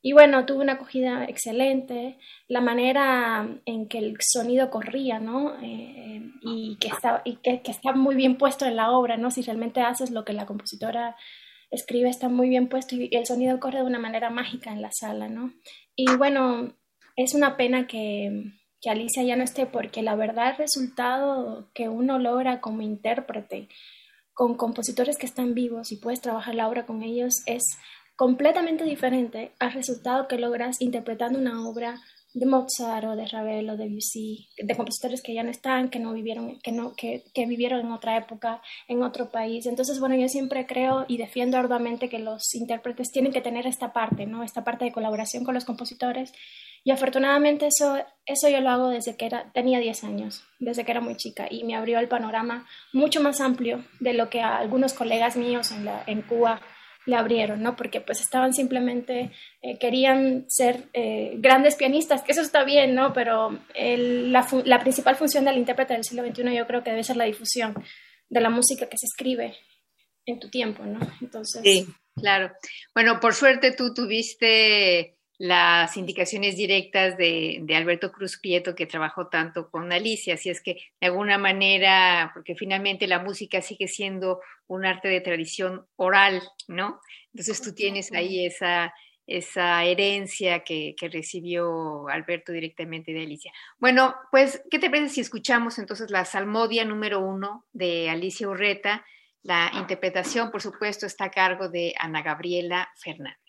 y 0.01 0.13
bueno, 0.13 0.47
tuvo 0.47 0.61
una 0.61 0.75
acogida 0.75 1.25
excelente, 1.25 2.19
la 2.47 2.61
manera 2.61 3.49
en 3.65 3.89
que 3.89 3.99
el 3.99 4.17
sonido 4.21 4.71
corría, 4.71 5.19
¿no? 5.19 5.55
Eh, 5.61 6.23
y 6.43 6.77
que 6.81 6.89
está, 6.89 7.21
y 7.25 7.37
que, 7.37 7.61
está 7.65 7.93
muy 7.93 8.15
bien 8.15 8.39
puesto 8.39 8.65
en 8.65 8.77
la 8.77 8.93
obra, 8.93 9.17
¿no? 9.17 9.31
Si 9.33 9.43
realmente 9.43 9.81
haces 9.81 10.11
lo 10.11 10.25
que 10.25 10.35
la 10.35 10.47
compositora 10.47 11.17
escribe, 11.71 12.09
está 12.09 12.29
muy 12.29 12.49
bien 12.49 12.69
puesto 12.69 12.95
y 12.95 13.11
el 13.13 13.27
sonido 13.27 13.59
corre 13.59 13.79
de 13.79 13.87
una 13.87 13.99
manera 13.99 14.31
mágica 14.31 14.73
en 14.73 14.83
la 14.83 14.93
sala, 14.93 15.29
¿no? 15.29 15.53
Y 15.97 16.07
bueno, 16.17 16.77
es 17.17 17.35
una 17.35 17.57
pena 17.57 17.89
que, 17.89 18.53
que 18.81 18.91
Alicia 18.91 19.25
ya 19.25 19.35
no 19.35 19.43
esté 19.43 19.67
porque 19.67 20.03
la 20.03 20.15
verdad 20.15 20.51
el 20.53 20.59
resultado 20.59 21.71
que 21.75 21.89
uno 21.89 22.21
logra 22.21 22.61
como 22.61 22.83
intérprete 22.83 23.69
con 24.33 24.55
compositores 24.55 25.19
que 25.19 25.27
están 25.27 25.53
vivos 25.53 25.91
y 25.91 25.97
puedes 25.97 26.21
trabajar 26.21 26.55
la 26.55 26.69
obra 26.69 26.87
con 26.87 27.03
ellos 27.03 27.43
es 27.47 27.65
completamente 28.19 28.83
diferente 28.83 29.53
al 29.61 29.73
resultado 29.73 30.27
que 30.27 30.39
logras 30.39 30.81
interpretando 30.81 31.39
una 31.39 31.69
obra 31.69 32.01
de 32.35 32.47
Mozart 32.47 33.07
o 33.07 33.15
de 33.15 33.29
Ravel 33.29 33.71
o 33.71 33.77
de 33.77 33.85
Debussy, 33.85 34.49
de 34.59 34.77
compositores 34.77 35.23
que 35.23 35.35
ya 35.35 35.45
no 35.45 35.51
están, 35.51 35.89
que 35.89 36.01
no 36.01 36.13
vivieron, 36.13 36.59
que 36.59 36.73
no, 36.73 36.95
que, 36.97 37.23
que, 37.33 37.47
vivieron 37.47 37.79
en 37.79 37.93
otra 37.93 38.17
época, 38.17 38.61
en 38.89 39.05
otro 39.05 39.31
país. 39.31 39.67
Entonces, 39.67 40.01
bueno, 40.01 40.17
yo 40.17 40.29
siempre 40.29 40.67
creo 40.67 41.05
y 41.07 41.17
defiendo 41.17 41.59
arduamente 41.59 42.09
que 42.09 42.19
los 42.19 42.57
intérpretes 42.57 43.13
tienen 43.13 43.33
que 43.33 43.41
tener 43.41 43.69
esta 43.69 43.93
parte, 43.93 44.27
¿no? 44.27 44.43
Esta 44.43 44.65
parte 44.65 44.85
de 44.85 44.93
colaboración 44.93 45.45
con 45.45 45.55
los 45.55 45.65
compositores. 45.65 46.33
Y 46.83 46.91
afortunadamente 46.91 47.69
eso, 47.69 47.99
eso 48.27 48.49
yo 48.49 48.61
lo 48.61 48.71
hago 48.71 48.89
desde 48.89 49.17
que 49.17 49.27
era, 49.27 49.53
tenía 49.53 49.79
10 49.79 50.03
años, 50.03 50.43
desde 50.59 50.85
que 50.85 50.91
era 50.91 51.01
muy 51.01 51.17
chica, 51.17 51.47
y 51.49 51.63
me 51.63 51.77
abrió 51.77 52.01
el 52.01 52.09
panorama 52.09 52.67
mucho 52.93 53.23
más 53.23 53.41
amplio 53.41 53.85
de 54.01 54.13
lo 54.15 54.29
que 54.29 54.41
a 54.41 54.59
algunos 54.59 54.93
colegas 54.93 55.37
míos 55.37 55.71
en, 55.71 55.89
en 56.09 56.23
Cuba 56.23 56.61
le 57.09 57.17
abrieron, 57.17 57.63
¿no? 57.63 57.75
Porque 57.75 58.03
pues 58.03 58.21
estaban 58.21 58.53
simplemente, 58.53 59.33
eh, 59.63 59.79
querían 59.79 60.45
ser 60.49 60.85
eh, 60.93 61.37
grandes 61.39 61.75
pianistas, 61.75 62.23
que 62.23 62.33
eso 62.33 62.43
está 62.43 62.65
bien, 62.65 62.95
¿no? 62.95 63.15
Pero 63.15 63.59
la, 63.75 64.47
la, 64.65 64.81
principal 64.81 65.17
función 65.17 65.47
del 65.47 65.57
intérprete 65.57 65.95
del 65.95 66.05
siglo 66.05 66.23
XXI 66.23 66.55
yo 66.55 66.67
creo 66.67 66.85
que 66.85 66.91
debe 66.91 67.03
ser 67.03 67.17
la 67.17 67.25
difusión 67.25 67.75
de 68.29 68.41
la 68.43 68.51
música 68.51 68.89
que 68.89 68.99
se 68.99 69.07
escribe 69.07 69.57
en 70.27 70.39
tu 70.39 70.51
tiempo, 70.51 70.85
¿no? 70.85 71.01
Entonces... 71.23 71.63
Sí, 71.63 71.87
claro. 72.15 72.53
Bueno, 72.95 73.21
por 73.21 73.35
suerte 73.35 73.73
tú 73.73 73.95
tuviste 73.95 75.18
las 75.39 75.97
indicaciones 75.97 76.57
directas 76.57 77.17
de, 77.17 77.65
Alberto 77.75 78.11
Cruz 78.11 78.39
Prieto, 78.39 78.75
que 78.75 78.87
trabajó 78.87 79.29
tanto 79.29 79.71
con 79.71 79.93
Alicia, 79.93 80.35
así 80.35 80.51
es 80.51 80.61
que 80.61 80.75
de 81.01 81.07
alguna 81.07 81.39
manera, 81.39 82.33
porque 82.35 82.57
finalmente 82.57 83.07
la 83.07 83.21
música 83.21 83.63
sigue 83.63 83.87
siendo 83.87 84.41
un 84.67 84.85
arte 84.85 85.07
de 85.07 85.21
tradición 85.21 85.87
oral, 85.95 86.43
¿no? 86.67 87.01
Entonces 87.33 87.63
tú 87.63 87.73
tienes 87.73 88.13
ahí 88.13 88.45
esa, 88.47 88.93
esa 89.29 89.85
herencia 89.85 90.65
que, 90.65 90.97
que, 90.99 91.09
recibió 91.09 92.09
Alberto 92.09 92.51
directamente 92.51 93.13
de 93.13 93.23
Alicia. 93.23 93.53
Bueno, 93.79 94.17
pues, 94.33 94.61
¿qué 94.73 94.81
te 94.81 94.91
parece 94.91 95.15
si 95.15 95.21
escuchamos 95.21 95.79
entonces 95.79 96.11
la 96.11 96.25
Salmodia 96.25 96.85
número 96.85 97.21
uno 97.21 97.65
de 97.73 98.11
Alicia 98.11 98.49
Urreta? 98.49 99.07
La 99.45 99.71
interpretación, 99.75 100.51
por 100.51 100.63
supuesto, 100.63 101.07
está 101.07 101.27
a 101.27 101.31
cargo 101.31 101.69
de 101.69 101.95
Ana 102.01 102.23
Gabriela 102.23 102.91
Fernández. 102.97 103.48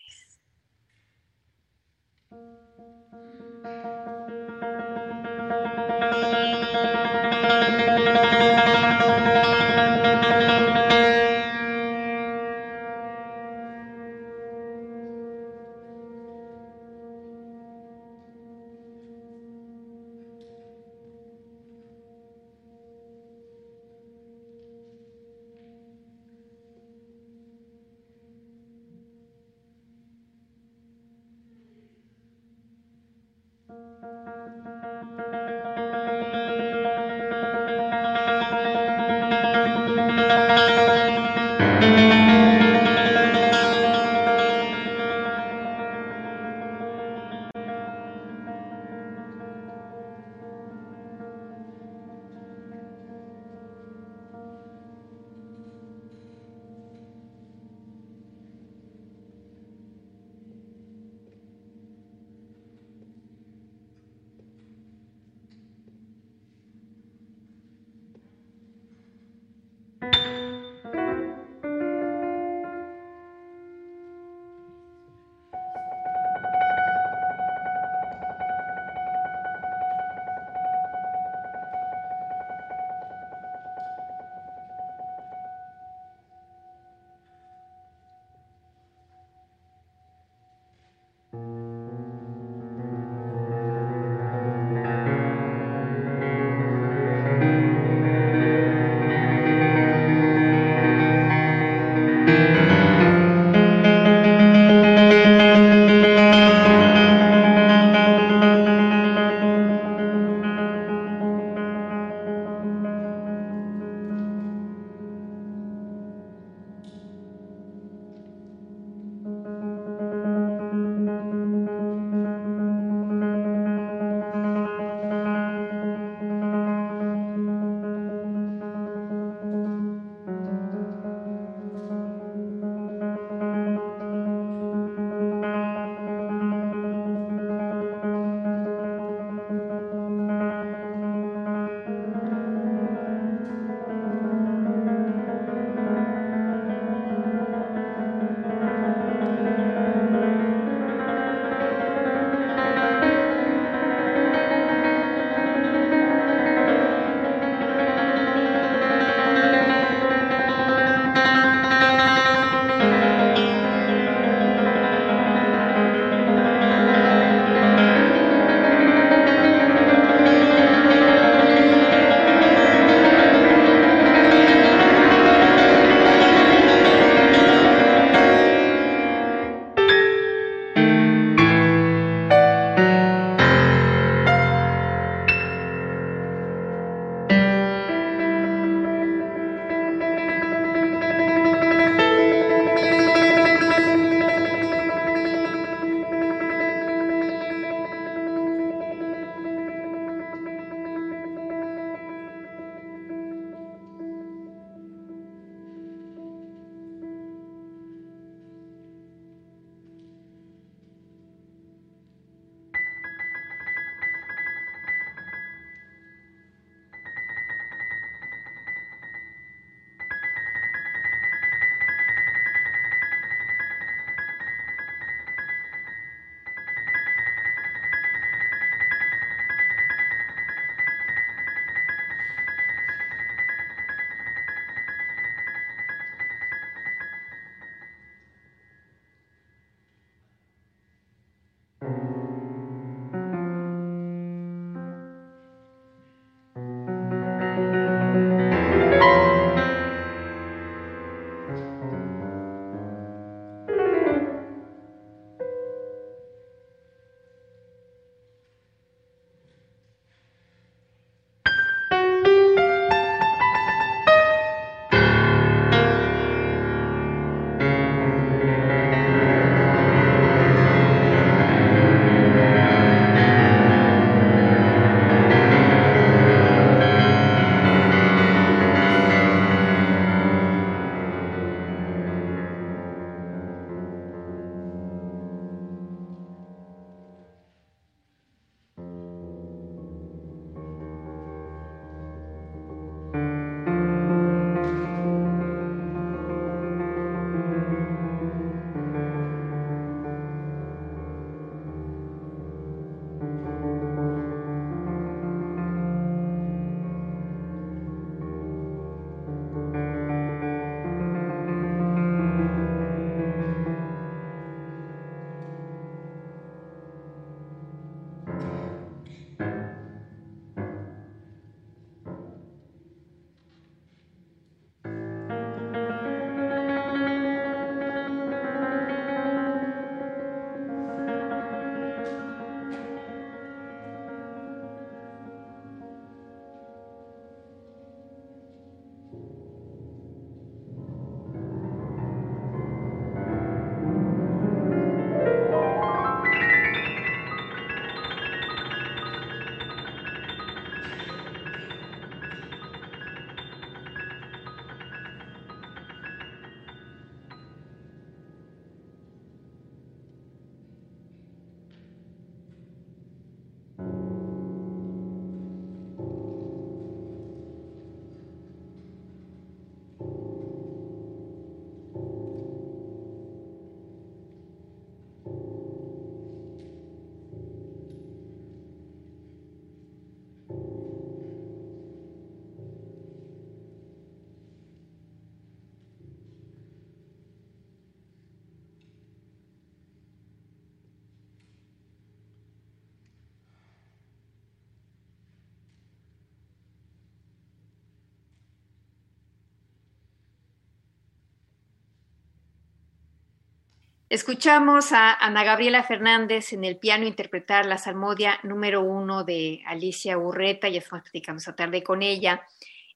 Escuchamos 404.10 404.90
a 404.90 405.14
Ana 405.14 405.44
Gabriela 405.44 405.84
Fernández 405.84 406.52
en 406.52 406.64
el 406.64 406.78
piano 406.78 407.06
interpretar 407.06 407.64
la 407.64 407.78
salmodia 407.78 408.40
número 408.42 408.82
uno 408.82 409.22
de 409.22 409.62
Alicia 409.64 410.18
Urreta, 410.18 410.68
ya 410.68 410.80
estamos 410.80 411.04
platicando 411.04 411.38
esta 411.38 411.54
tarde 411.54 411.84
con 411.84 412.02
ella. 412.02 412.44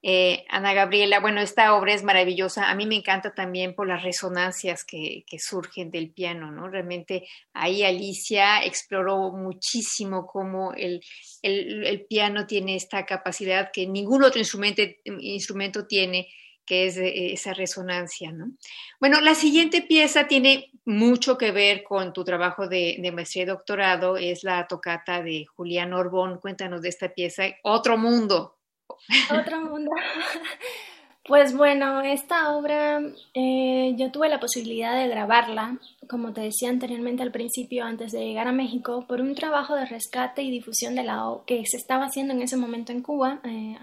Eh, 0.03 0.45
Ana 0.49 0.75
Gabriela, 0.75 1.21
bueno, 1.21 1.41
esta 1.41 1.77
obra 1.77 1.95
es 1.95 2.03
maravillosa. 2.03 2.69
A 2.69 2.75
mí 2.75 2.85
me 2.87 2.97
encanta 2.97 3.33
también 3.33 3.77
por 3.77 3.87
las 3.87 4.03
resonancias 4.03 4.85
que, 4.85 5.25
surgen 5.39 5.93
del 5.93 6.11
piano, 6.11 6.51
¿no? 6.51 6.67
Realmente 6.67 7.29
ahí 7.53 7.85
Alicia 7.85 8.65
exploró 8.65 9.31
muchísimo 9.31 10.27
cómo 10.27 10.73
el, 10.75 11.01
piano 12.09 12.45
tiene 12.49 12.75
esta 12.75 13.07
capacidad 13.07 13.71
que 13.73 13.87
ningún 13.87 14.25
otro 14.25 14.41
instrumento 14.41 15.87
tiene 15.87 16.27
que 16.65 16.87
es 16.87 16.97
eh, 16.97 17.33
esa 17.33 17.55
resonancia, 17.55 18.33
¿no? 18.33 18.53
Bueno, 19.01 19.21
la 19.21 19.35
siguiente 19.35 19.83
pieza 19.83 20.27
tiene 20.27 20.71
mucho 20.85 21.39
que 21.39 21.53
ver 21.53 21.83
con 21.83 22.13
tu 22.13 22.25
trabajo 22.25 22.69
de, 22.69 22.99
maestría 23.15 23.45
y 23.45 23.47
doctorado, 23.47 24.17
es 24.17 24.45
la 24.45 24.67
tocata 24.67 25.23
de 25.23 25.47
Julián 25.47 25.93
Orbón. 25.93 26.39
Cuéntanos 26.39 26.83
de 26.83 26.89
esta 26.89 27.09
pieza, 27.09 27.45
Otro 27.63 27.97
Mundo. 27.97 28.57
Otro 29.31 29.61
Mundo. 29.61 29.91
Pues 31.27 31.57
bueno, 31.57 32.03
esta 32.03 32.55
obra 32.55 33.01
eh, 33.33 33.95
yo 33.97 34.11
tuve 34.11 34.29
la 34.29 34.41
posibilidad 34.41 34.95
de 34.95 35.09
grabarla, 35.09 35.79
como 36.07 36.35
te 36.35 36.43
decía 36.43 36.69
anteriormente 36.69 37.23
al 37.23 37.31
principio, 37.31 37.87
antes 37.87 38.13
de 38.13 38.27
llegar 38.27 38.47
a 38.47 38.53
México, 38.53 39.07
por 39.09 39.23
un 39.23 39.35
trabajo 39.35 39.75
de 39.75 39.87
rescate 39.87 40.43
y 40.43 40.51
difusión 40.51 40.95
de 40.95 41.03
la 41.03 41.25
que 41.47 41.65
se 41.65 41.79
estaba 41.79 42.05
haciendo 42.05 42.35
en 42.35 42.43
ese 42.43 42.59
momento 42.59 42.93
en 42.93 43.01
Cuba, 43.01 43.41
eh, 43.45 43.75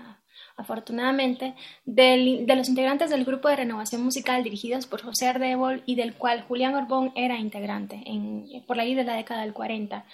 afortunadamente, 0.61 1.53
de 1.85 2.45
los 2.47 2.69
integrantes 2.69 3.09
del 3.09 3.25
grupo 3.25 3.49
de 3.49 3.57
renovación 3.57 4.03
musical 4.03 4.43
dirigidos 4.43 4.87
por 4.87 5.01
José 5.01 5.27
Ardebol 5.27 5.83
y 5.85 5.95
del 5.95 6.13
cual 6.13 6.43
Julián 6.47 6.75
Orbón 6.75 7.11
era 7.15 7.37
integrante 7.37 8.01
en, 8.05 8.45
por 8.65 8.79
ahí 8.79 8.95
de 8.95 9.03
la 9.03 9.15
década 9.15 9.41
del 9.41 9.53
40. 9.53 10.05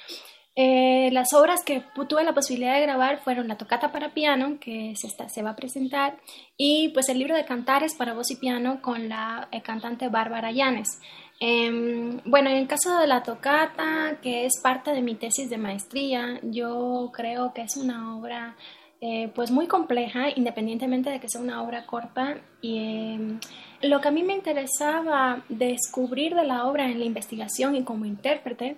Eh, 0.60 1.12
las 1.12 1.34
obras 1.34 1.64
que 1.64 1.84
tuve 2.10 2.24
la 2.24 2.34
posibilidad 2.34 2.74
de 2.74 2.82
grabar 2.82 3.20
fueron 3.20 3.48
la 3.48 3.58
tocata 3.58 3.92
para 3.92 4.16
piano, 4.16 4.58
que 4.60 4.96
se, 4.96 5.44
va 5.44 5.52
a 5.52 5.56
presentar, 5.56 6.18
y 6.58 6.90
pues 6.96 7.10
el 7.10 7.20
libro 7.20 7.36
de 7.36 7.46
cantares 7.46 7.94
para 7.94 8.16
voz 8.16 8.32
y 8.32 8.38
piano 8.38 8.82
con 8.82 9.08
la 9.08 9.50
eh, 9.52 9.62
cantante 9.62 10.10
Bárbara 10.10 10.52
Llanes. 10.52 11.00
Em, 11.40 12.20
bueno, 12.26 12.50
en 12.50 12.58
el 12.58 12.68
caso 12.68 12.98
de 12.98 13.06
la 13.06 13.22
tocata, 13.22 14.18
que 14.20 14.46
es 14.46 14.54
parte 14.64 14.94
de 14.94 15.04
mi 15.04 15.14
tesis 15.14 15.48
de 15.52 15.60
maestría, 15.60 16.40
yo 16.42 17.12
creo 17.14 17.54
que 17.54 17.62
es 17.62 17.78
una 17.78 18.18
obra 18.18 18.56
eh, 19.00 19.32
pues 19.36 19.52
muy 19.52 19.68
compleja, 19.68 20.30
independientemente 20.36 21.10
de 21.10 21.20
que 21.20 21.30
sea 21.30 21.42
una 21.42 21.62
obra 21.64 21.86
corta. 21.86 22.42
Y 22.62 22.78
em, 22.80 23.40
lo 23.82 24.02
que 24.02 24.08
a 24.08 24.12
mí 24.12 24.24
me 24.24 24.34
interesaba 24.34 25.44
descubrir 25.50 26.36
de 26.36 26.44
la 26.44 26.66
obra 26.66 26.90
en 26.90 27.00
la 27.00 27.06
investigación 27.06 27.76
y 27.76 27.84
como 27.84 28.06
intérprete 28.06 28.78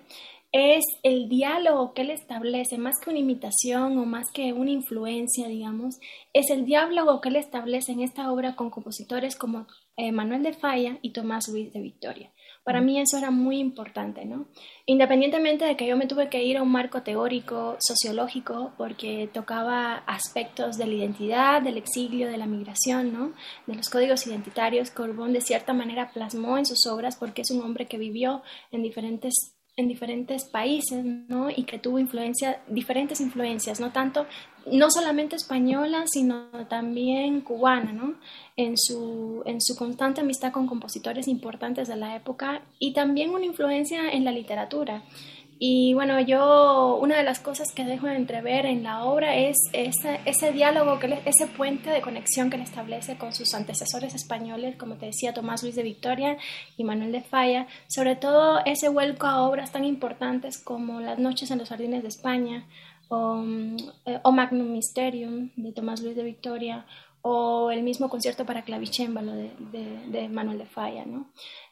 es 0.52 0.84
el 1.04 1.28
diálogo 1.28 1.94
que 1.94 2.02
él 2.02 2.10
establece, 2.10 2.76
más 2.76 2.98
que 2.98 3.10
una 3.10 3.20
imitación 3.20 3.96
o 3.98 4.04
más 4.04 4.32
que 4.32 4.52
una 4.52 4.70
influencia, 4.72 5.46
digamos, 5.46 6.00
es 6.32 6.50
el 6.50 6.64
diálogo 6.64 7.20
que 7.20 7.28
él 7.28 7.36
establece 7.36 7.92
en 7.92 8.00
esta 8.00 8.32
obra 8.32 8.56
con 8.56 8.70
compositores 8.70 9.36
como 9.36 9.68
eh, 9.96 10.10
Manuel 10.10 10.42
de 10.42 10.52
Falla 10.52 10.98
y 11.02 11.10
Tomás 11.10 11.48
Luis 11.48 11.72
de 11.72 11.80
Victoria. 11.80 12.32
Para 12.62 12.80
mí 12.80 13.00
eso 13.00 13.16
era 13.16 13.30
muy 13.30 13.58
importante, 13.58 14.24
¿no? 14.26 14.46
Independientemente 14.86 15.64
de 15.64 15.76
que 15.76 15.86
yo 15.86 15.96
me 15.96 16.06
tuve 16.06 16.28
que 16.28 16.44
ir 16.44 16.58
a 16.58 16.62
un 16.62 16.70
marco 16.70 17.02
teórico, 17.02 17.76
sociológico, 17.80 18.72
porque 18.76 19.30
tocaba 19.32 19.96
aspectos 20.06 20.76
de 20.76 20.86
la 20.86 20.94
identidad, 20.94 21.62
del 21.62 21.78
exilio, 21.78 22.28
de 22.28 22.36
la 22.36 22.46
migración, 22.46 23.12
¿no? 23.12 23.32
De 23.66 23.74
los 23.74 23.88
códigos 23.88 24.26
identitarios, 24.26 24.90
Corbón 24.90 25.32
de 25.32 25.40
cierta 25.40 25.72
manera 25.72 26.10
plasmó 26.12 26.58
en 26.58 26.66
sus 26.66 26.86
obras 26.86 27.16
porque 27.16 27.42
es 27.42 27.50
un 27.50 27.62
hombre 27.62 27.86
que 27.86 27.98
vivió 27.98 28.42
en 28.72 28.82
diferentes 28.82 29.56
en 29.80 29.88
diferentes 29.88 30.44
países, 30.44 31.04
¿no? 31.04 31.50
Y 31.50 31.64
que 31.64 31.78
tuvo 31.78 31.98
influencia, 31.98 32.60
diferentes 32.68 33.20
influencias, 33.20 33.80
no 33.80 33.90
tanto, 33.90 34.26
no 34.70 34.90
solamente 34.90 35.36
española, 35.36 36.04
sino 36.06 36.48
también 36.68 37.40
cubana, 37.40 37.92
¿no? 37.92 38.14
En 38.56 38.76
su, 38.76 39.42
en 39.46 39.60
su 39.60 39.74
constante 39.76 40.20
amistad 40.20 40.52
con 40.52 40.66
compositores 40.66 41.26
importantes 41.28 41.88
de 41.88 41.96
la 41.96 42.14
época 42.14 42.62
y 42.78 42.92
también 42.92 43.30
una 43.30 43.44
influencia 43.44 44.10
en 44.10 44.24
la 44.24 44.32
literatura. 44.32 45.02
Y 45.62 45.92
bueno, 45.92 46.18
yo 46.20 46.98
una 47.02 47.18
de 47.18 47.22
las 47.22 47.38
cosas 47.38 47.70
que 47.74 47.84
dejo 47.84 48.06
de 48.06 48.16
entrever 48.16 48.64
en 48.64 48.82
la 48.82 49.04
obra 49.04 49.36
es 49.36 49.58
ese, 49.74 50.52
diálogo, 50.52 50.98
que 50.98 51.20
ese 51.26 51.48
puente 51.48 51.90
de 51.90 52.00
conexión 52.00 52.48
que 52.48 52.56
le 52.56 52.62
establece 52.62 53.18
con 53.18 53.34
sus 53.34 53.52
antecesores 53.52 54.14
españoles, 54.14 54.76
como 54.76 54.94
te 54.94 55.04
decía, 55.04 55.34
Tomás 55.34 55.62
Luis 55.62 55.74
de 55.74 55.82
Victoria 55.82 56.38
y 56.78 56.84
Manuel 56.84 57.12
de 57.12 57.20
Falla, 57.20 57.66
sobre 57.88 58.16
todo 58.16 58.60
ese 58.64 58.88
vuelco 58.88 59.26
a 59.26 59.42
obras 59.42 59.70
tan 59.70 59.84
importantes 59.84 60.56
como 60.56 60.98
Las 60.98 61.18
noches 61.18 61.50
en 61.50 61.58
los 61.58 61.68
jardines 61.68 62.00
de 62.00 62.08
España 62.08 62.64
o, 63.08 63.44
eh, 64.06 64.18
Magnum 64.32 64.72
Mysterium 64.72 65.50
de 65.56 65.72
Tomás 65.72 66.00
Luis 66.00 66.16
de 66.16 66.24
Victoria 66.24 66.86
o 67.20 67.70
el 67.70 67.82
mismo 67.82 68.08
concierto 68.08 68.46
para 68.46 68.62
clavicémbalo 68.62 69.32
de, 69.32 69.50
de, 69.72 70.06
de 70.06 70.28
Manuel 70.30 70.56
de 70.56 70.64
Falla, 70.64 71.04
¿no? 71.04 71.26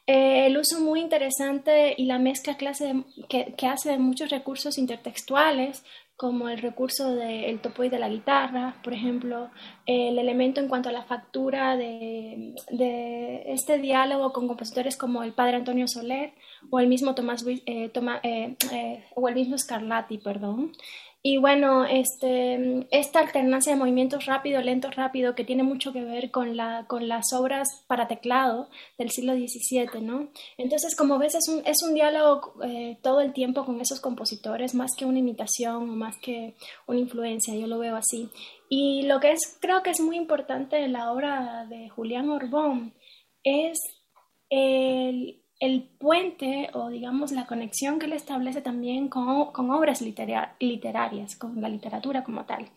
Eh, 0.08 0.46
el 0.46 0.56
uso 0.56 0.80
muy 0.80 1.00
interesante 1.00 1.94
y 1.94 2.06
la 2.06 2.18
mezcla 2.18 2.56
clase 2.56 3.04
que, 3.28 3.54
hace 3.66 3.90
de 3.90 3.98
muchos 3.98 4.30
recursos 4.30 4.78
intertextuales, 4.78 5.84
como 6.16 6.48
el 6.48 6.58
recurso 6.58 7.14
del 7.14 7.60
topo 7.60 7.84
y 7.84 7.90
de 7.90 7.98
la 7.98 8.08
guitarra, 8.08 8.74
por 8.82 8.94
ejemplo, 8.94 9.50
el 9.84 10.18
elemento 10.18 10.60
en 10.60 10.68
cuanto 10.68 10.88
a 10.88 10.92
la 10.92 11.04
factura 11.04 11.76
de, 11.76 12.54
este 13.46 13.76
diálogo 13.78 14.32
con 14.32 14.48
compositores 14.48 14.96
como 14.96 15.22
el 15.22 15.34
padre 15.34 15.56
Antonio 15.56 15.86
Soler 15.86 16.32
o 16.70 16.80
el 16.80 16.88
mismo 16.88 17.14
Tomás 17.14 17.44
eh, 17.46 17.90
eh, 18.22 19.04
o 19.14 19.28
el 19.28 19.34
mismo 19.34 19.58
Scarlatti, 19.58 20.16
perdón. 20.16 20.72
Y 21.20 21.38
bueno, 21.38 21.84
este, 21.84 22.86
esta 22.92 23.18
alternancia 23.18 23.72
de 23.72 23.78
movimientos 23.78 24.26
rápido, 24.26 24.62
lento, 24.62 24.88
rápido, 24.90 25.34
que 25.34 25.44
tiene 25.44 25.64
mucho 25.64 25.92
que 25.92 26.04
ver 26.04 26.30
con, 26.30 26.56
la, 26.56 26.86
con 26.86 27.08
las 27.08 27.32
obras 27.32 27.84
para 27.88 28.06
teclado 28.06 28.68
del 28.98 29.10
siglo 29.10 29.34
XVII, 29.34 30.00
¿no? 30.00 30.30
Entonces, 30.56 30.94
como 30.94 31.18
ves, 31.18 31.34
es 31.34 31.48
un, 31.48 31.66
es 31.66 31.82
un 31.82 31.94
diálogo 31.94 32.54
eh, 32.62 32.98
todo 33.02 33.20
el 33.20 33.32
tiempo 33.32 33.64
con 33.64 33.80
esos 33.80 34.00
compositores, 34.00 34.74
más 34.74 34.92
que 34.96 35.06
una 35.06 35.18
imitación 35.18 35.90
o 35.90 35.96
más 35.96 36.16
que 36.22 36.54
una 36.86 37.00
influencia, 37.00 37.54
yo 37.54 37.66
lo 37.66 37.80
veo 37.80 37.96
así. 37.96 38.30
Y 38.68 39.02
lo 39.02 39.18
que 39.18 39.32
es, 39.32 39.58
creo 39.60 39.82
que 39.82 39.90
es 39.90 40.00
muy 40.00 40.16
importante 40.16 40.78
en 40.78 40.92
la 40.92 41.10
obra 41.10 41.66
de 41.68 41.88
Julián 41.88 42.30
Orbón 42.30 42.94
es 43.42 43.78
el, 44.50 45.37
el 45.60 45.82
puente 45.82 46.70
o 46.72 46.88
digamos 46.88 47.32
la 47.32 47.46
conexión 47.46 47.98
que 47.98 48.06
él 48.06 48.12
establece 48.12 48.60
también 48.60 49.08
con, 49.08 49.70
obras 49.70 50.00
literarias, 50.00 51.36
con 51.36 51.60
la 51.60 51.68
literatura 51.68 52.22
como 52.22 52.44
tal. 52.44 52.68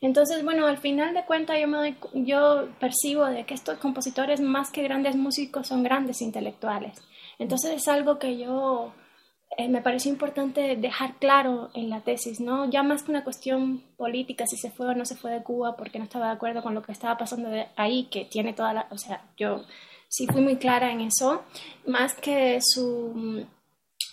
Entonces, 0.00 0.42
bueno, 0.42 0.66
al 0.66 0.78
final 0.78 1.14
de 1.14 1.24
cuentas 1.24 1.58
yo, 1.60 1.68
me 1.68 1.96
yo 2.14 2.68
percibo 2.80 3.26
de 3.26 3.44
que 3.44 3.54
estos 3.54 3.78
compositores 3.78 4.40
más 4.40 4.70
que 4.70 4.82
grandes 4.82 5.16
músicos 5.16 5.68
son 5.68 5.82
grandes 5.84 6.20
intelectuales. 6.22 7.00
Entonces 7.38 7.72
es 7.76 7.88
algo 7.88 8.18
que 8.18 8.36
yo 8.36 8.92
eh, 9.56 9.68
me 9.68 9.82
pareció 9.82 10.10
importante 10.10 10.74
dejar 10.74 11.14
claro 11.18 11.70
en 11.74 11.88
la 11.88 12.00
tesis, 12.00 12.40
¿no? 12.40 12.68
Ya 12.68 12.82
más 12.82 13.04
que 13.04 13.12
una 13.12 13.22
cuestión 13.22 13.80
política, 13.96 14.46
si 14.46 14.56
se 14.56 14.70
fue 14.70 14.88
o 14.88 14.94
no 14.94 15.04
se 15.04 15.14
fue 15.14 15.30
de 15.30 15.44
Cuba 15.44 15.76
porque 15.76 15.98
no 15.98 16.04
estaba 16.04 16.26
de 16.26 16.32
acuerdo 16.32 16.62
con 16.62 16.74
lo 16.74 16.82
que 16.82 16.90
estaba 16.90 17.16
pasando 17.16 17.48
ahí, 17.76 18.08
que 18.10 18.24
tiene 18.24 18.52
toda 18.52 18.74
la, 18.74 18.86
o 18.90 18.98
sea, 18.98 19.24
yo 19.36 19.64
sí 20.14 20.26
fui 20.28 20.40
muy 20.40 20.56
clara 20.56 20.92
en 20.92 21.00
eso, 21.00 21.42
más 21.86 22.14
que 22.14 22.60
su, 22.62 23.44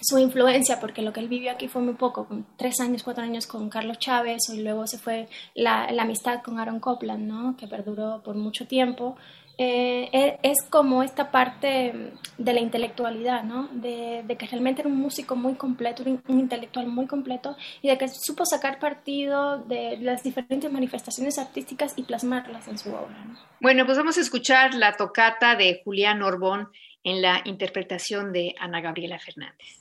su 0.01 0.17
influencia, 0.17 0.79
porque 0.79 1.03
lo 1.03 1.13
que 1.13 1.19
él 1.19 1.27
vivió 1.27 1.51
aquí 1.51 1.67
fue 1.67 1.83
muy 1.83 1.93
poco, 1.93 2.27
tres 2.57 2.79
años, 2.79 3.03
cuatro 3.03 3.23
años 3.23 3.45
con 3.45 3.69
Carlos 3.69 3.99
Chávez, 3.99 4.49
y 4.51 4.63
luego 4.63 4.87
se 4.87 4.97
fue 4.97 5.29
la, 5.53 5.91
la 5.91 6.03
amistad 6.03 6.41
con 6.41 6.59
Aaron 6.59 6.79
Copland, 6.79 7.27
¿no? 7.27 7.55
que 7.55 7.67
perduró 7.67 8.21
por 8.23 8.35
mucho 8.35 8.65
tiempo, 8.65 9.15
eh, 9.63 10.09
e, 10.11 10.39
es 10.41 10.57
como 10.71 11.03
esta 11.03 11.29
parte 11.29 11.93
de 12.39 12.53
la 12.53 12.59
intelectualidad, 12.59 13.43
¿no? 13.43 13.69
De, 13.71 14.25
que 14.39 14.47
realmente 14.47 14.81
era 14.81 14.89
un 14.89 14.97
músico 14.97 15.35
muy 15.35 15.53
completo, 15.53 16.01
un, 16.03 16.39
intelectual 16.39 16.87
muy 16.87 17.05
completo 17.05 17.55
y 17.83 17.89
de 17.89 17.97
que 17.99 18.07
supo 18.07 18.43
sacar 18.43 18.79
partido 18.79 19.59
de 19.59 19.97
las 19.97 20.23
diferentes 20.23 20.71
manifestaciones 20.71 21.37
artísticas 21.37 21.93
y 21.95 22.01
plasmarlas 22.01 22.67
en 22.67 22.79
su 22.79 22.89
obra. 22.89 23.15
Bueno, 23.59 23.85
pues 23.85 23.99
vamos 23.99 24.17
a 24.17 24.21
escuchar 24.21 24.73
la 24.73 24.93
tocata 24.93 25.55
de 25.55 25.81
Julián 25.83 26.23
Orbón 26.23 26.69
en 27.03 27.21
la 27.21 27.41
interpretación 27.45 28.33
de 28.33 28.55
Ana 28.59 28.81
Gabriela 28.81 29.19
Fernández. 29.19 29.77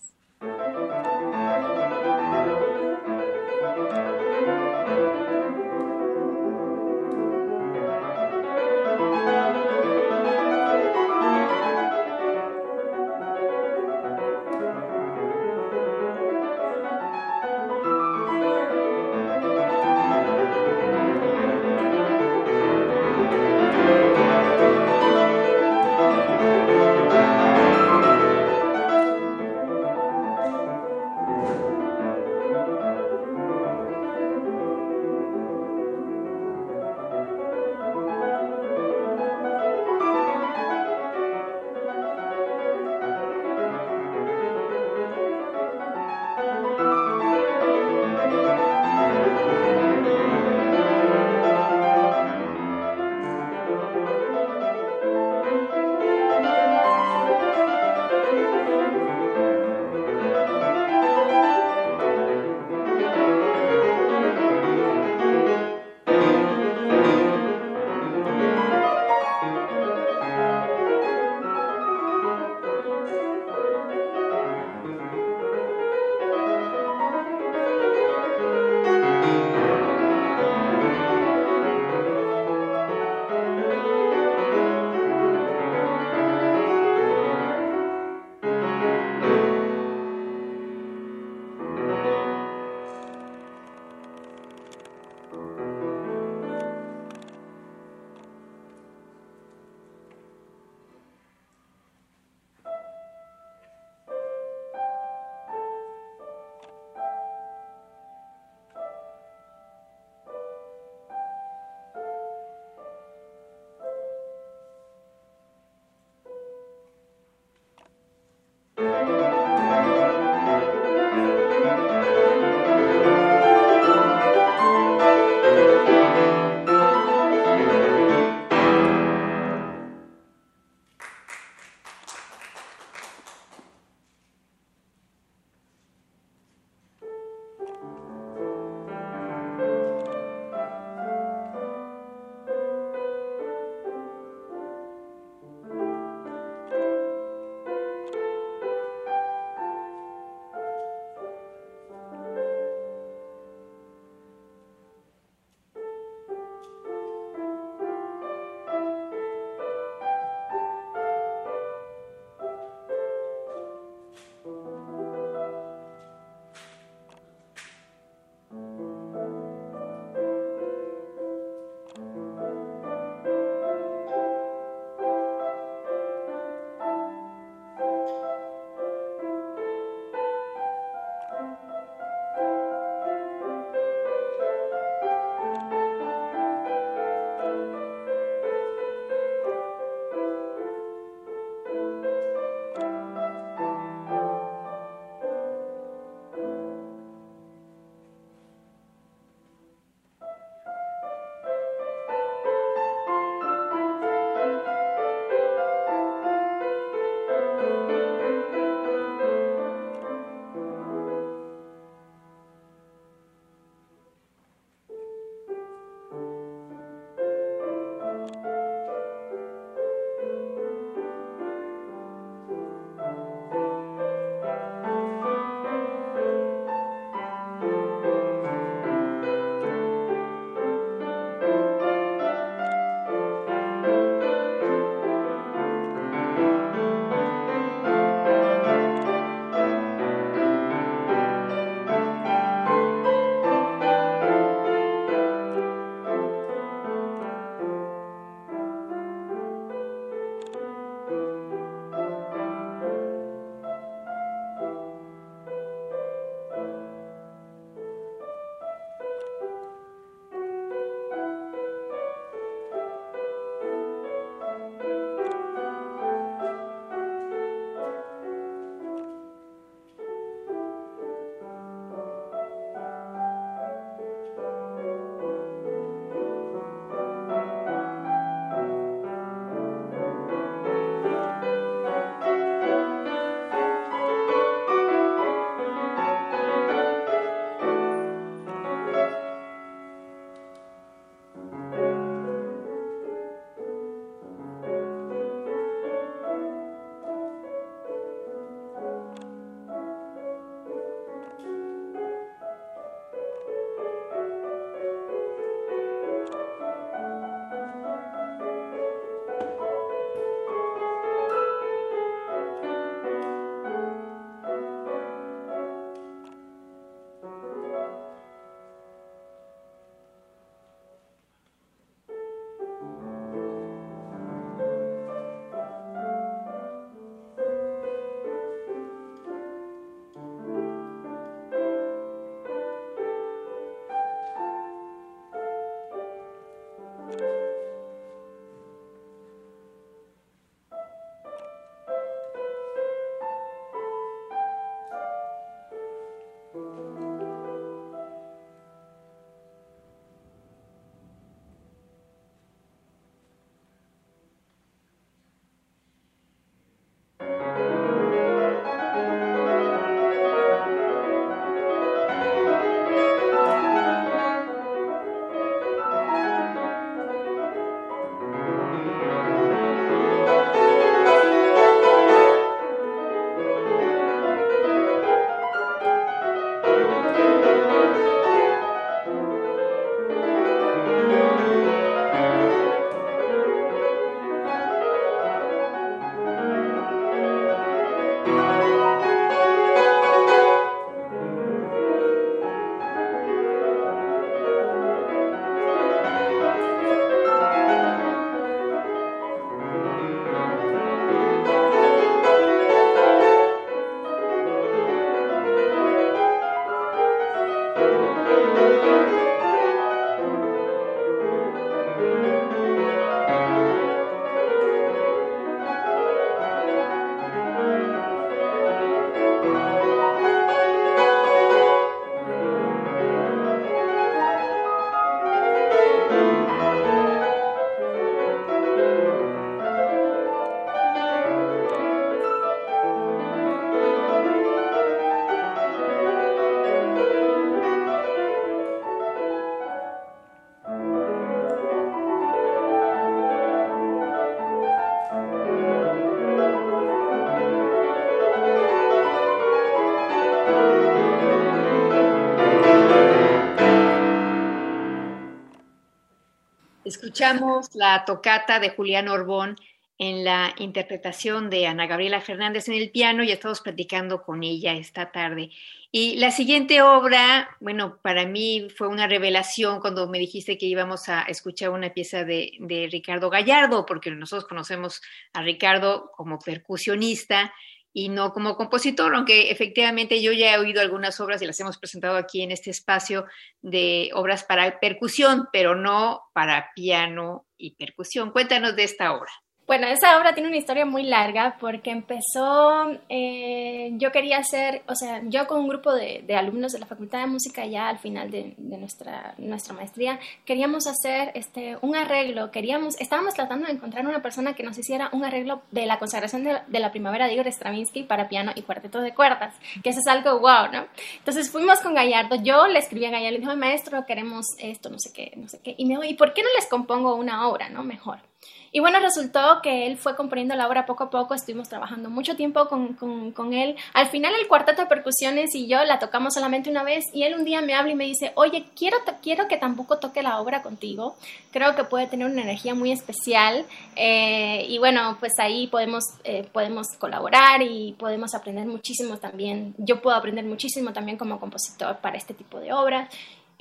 Escuchamos 456.90 457.72
la 457.76 458.04
tocata 458.04 458.58
de 458.58 458.70
Julián 458.70 459.06
Orbón 459.06 459.54
en 459.96 460.24
la 460.24 460.52
interpretación 460.58 461.48
de 461.48 461.68
Ana 461.68 461.86
Gabriela 461.86 462.20
Fernández 462.20 462.66
en 462.66 462.74
el 462.74 462.90
piano 462.90 463.22
y 463.22 463.30
estamos 463.30 463.60
platicando 463.60 464.24
con 464.24 464.42
ella 464.42 464.72
esta 464.72 465.12
tarde. 465.12 465.50
Y 465.92 466.16
la 466.16 466.32
siguiente 466.32 466.82
obra, 466.82 467.48
bueno, 467.60 467.98
para 468.02 468.26
mí 468.26 468.66
fue 468.76 468.88
una 468.88 469.06
revelación 469.06 469.78
cuando 469.78 470.08
me 470.08 470.18
dijiste 470.18 470.58
que 470.58 470.66
íbamos 470.66 471.08
a 471.08 471.22
escuchar 471.22 471.70
una 471.70 471.94
pieza 471.94 472.24
de, 472.24 472.54
de 472.58 472.88
Ricardo 472.90 473.30
Gallardo, 473.30 473.86
porque 473.86 474.10
nosotros 474.10 474.48
conocemos 474.48 475.00
a 475.32 475.42
Ricardo 475.42 476.10
como 476.16 476.40
percusionista 476.40 477.54
y 477.92 478.08
no 478.08 478.32
como 478.32 478.56
compositor, 478.56 479.14
aunque 479.14 479.50
efectivamente 479.50 480.22
yo 480.22 480.32
ya 480.32 480.54
he 480.54 480.58
oído 480.58 480.80
algunas 480.80 481.20
obras 481.20 481.42
y 481.42 481.46
las 481.46 481.58
hemos 481.60 481.78
presentado 481.78 482.16
aquí 482.16 482.42
en 482.42 482.52
este 482.52 482.70
espacio 482.70 483.26
de 483.62 484.10
obras 484.14 484.44
para 484.44 484.78
percusión, 484.78 485.48
pero 485.52 485.74
no 485.74 486.22
para 486.32 486.70
piano 486.74 487.46
y 487.56 487.74
percusión. 487.74 488.30
Cuéntanos 488.30 488.76
de 488.76 488.84
esta 488.84 489.12
obra. 489.12 489.32
Bueno, 489.70 489.86
esa 489.86 490.18
obra 490.18 490.34
tiene 490.34 490.48
una 490.48 490.58
historia 490.58 490.84
muy 490.84 491.04
larga 491.04 491.56
porque 491.60 491.92
empezó, 491.92 492.90
eh, 493.08 493.92
yo 493.98 494.10
quería 494.10 494.38
hacer, 494.38 494.82
o 494.88 494.96
sea, 494.96 495.22
yo 495.26 495.46
con 495.46 495.60
un 495.60 495.68
grupo 495.68 495.94
de, 495.94 496.24
alumnos 496.36 496.72
de 496.72 496.80
la 496.80 496.86
Facultad 496.86 497.20
de 497.20 497.28
Música 497.28 497.64
ya 497.66 497.88
al 497.88 498.00
final 498.00 498.32
de, 498.32 498.56
nuestra, 498.58 499.36
nuestra 499.38 499.72
maestría, 499.72 500.18
queríamos 500.44 500.88
hacer 500.88 501.30
este, 501.36 501.78
un 501.82 501.94
arreglo, 501.94 502.50
queríamos, 502.50 503.00
estábamos 503.00 503.34
tratando 503.34 503.66
de 503.66 503.72
encontrar 503.74 504.04
una 504.08 504.20
persona 504.20 504.54
que 504.54 504.64
nos 504.64 504.76
hiciera 504.76 505.08
un 505.12 505.24
arreglo 505.24 505.62
de 505.70 505.86
la 505.86 506.00
consagración 506.00 506.42
de, 506.42 506.80
la 506.80 506.90
primavera 506.90 507.28
de 507.28 507.34
Igor 507.34 507.46
Stravinsky 507.46 508.02
para 508.02 508.28
piano 508.28 508.50
y 508.56 508.62
cuarteto 508.62 509.00
de 509.00 509.14
cuerdas, 509.14 509.54
que 509.84 509.90
eso 509.90 510.00
es 510.00 510.08
algo 510.08 510.40
wow, 510.40 510.72
¿no? 510.72 510.86
Entonces 511.18 511.48
fuimos 511.48 511.78
con 511.78 511.94
Gallardo, 511.94 512.42
yo 512.42 512.66
le 512.66 512.80
escribí 512.80 513.04
a 513.04 513.10
Gallardo, 513.10 513.38
le 513.38 513.38
dije, 513.38 513.54
maestro, 513.54 514.04
queremos 514.04 514.46
esto, 514.58 514.90
no 514.90 514.98
sé 514.98 515.12
qué, 515.12 515.32
no 515.36 515.46
sé 515.46 515.60
qué, 515.62 515.76
y 515.78 515.84
me 515.84 515.90
dijo, 515.90 516.02
¿y 516.02 516.14
por 516.14 516.34
qué 516.34 516.42
no 516.42 516.48
les 516.56 516.66
compongo 516.66 517.14
una 517.14 517.46
obra, 517.46 517.68
no? 517.68 517.84
Mejor. 517.84 518.29
Y 518.72 518.80
bueno, 518.80 519.00
resultó 519.00 519.60
que 519.62 519.86
él 519.86 519.96
fue 519.96 520.14
componiendo 520.14 520.54
la 520.54 520.68
obra 520.68 520.86
poco 520.86 521.04
a 521.04 521.10
poco, 521.10 521.34
estuvimos 521.34 521.68
trabajando 521.68 522.08
mucho 522.08 522.36
tiempo 522.36 522.68
con, 522.68 522.94
con, 522.94 523.52
él. 523.52 523.74
Al 523.94 524.08
final 524.08 524.32
el 524.38 524.46
cuarteto 524.46 524.82
de 524.82 524.88
percusiones 524.88 525.54
y 525.54 525.66
yo 525.66 525.82
la 525.84 525.98
tocamos 525.98 526.34
solamente 526.34 526.70
una 526.70 526.84
vez 526.84 527.04
y 527.12 527.24
él 527.24 527.34
un 527.34 527.44
día 527.44 527.60
me 527.62 527.74
habla 527.74 527.92
y 527.92 527.96
me 527.96 528.04
dice, 528.04 528.30
oye, 528.36 528.66
quiero, 528.76 528.98
quiero 529.22 529.48
que 529.48 529.56
tampoco 529.56 529.98
toque 529.98 530.22
la 530.22 530.40
obra 530.40 530.62
contigo, 530.62 531.16
creo 531.50 531.74
que 531.74 531.82
puede 531.82 532.06
tener 532.06 532.30
una 532.30 532.42
energía 532.42 532.74
muy 532.74 532.92
especial 532.92 533.66
eh, 533.96 534.64
y 534.68 534.78
bueno, 534.78 535.16
pues 535.18 535.32
ahí 535.38 535.66
podemos, 535.66 536.04
eh, 536.22 536.46
podemos 536.52 536.86
colaborar 536.98 537.62
y 537.62 537.96
podemos 537.98 538.34
aprender 538.34 538.66
muchísimo 538.66 539.18
también, 539.18 539.74
yo 539.78 540.00
puedo 540.00 540.16
aprender 540.16 540.44
muchísimo 540.44 540.92
también 540.92 541.18
como 541.18 541.40
compositor 541.40 541.96
para 541.98 542.16
este 542.16 542.34
tipo 542.34 542.60
de 542.60 542.72
obras 542.72 543.08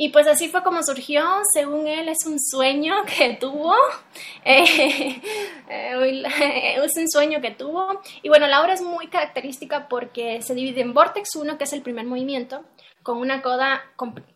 y 0.02 0.10
pues 0.10 0.28
así 0.28 0.48
fue 0.48 0.64
como 0.64 0.82
surgió, 0.82 1.22
según 1.54 1.86
él 1.86 2.08
es 2.08 2.26
un 2.26 2.40
sueño 2.40 3.04
que 3.18 3.34
tuvo, 3.34 3.76
eh, 4.46 5.22
eh, 5.70 6.76
es 6.84 6.98
un 6.98 7.10
sueño 7.10 7.42
que 7.42 7.52
tuvo. 7.52 8.00
Y 8.24 8.30
bueno, 8.30 8.48
la 8.48 8.62
obra 8.62 8.74
es 8.74 8.82
muy 8.82 9.08
característica 9.08 9.90
porque 9.90 10.42
se 10.42 10.56
divide 10.56 10.80
en 10.80 10.94
Vortex 10.94 11.36
1, 11.36 11.58
que 11.58 11.66
es 11.66 11.74
el 11.74 11.82
primer 11.82 12.06
movimiento, 12.06 12.64
con 13.04 13.18
una 13.18 13.42
coda 13.42 13.82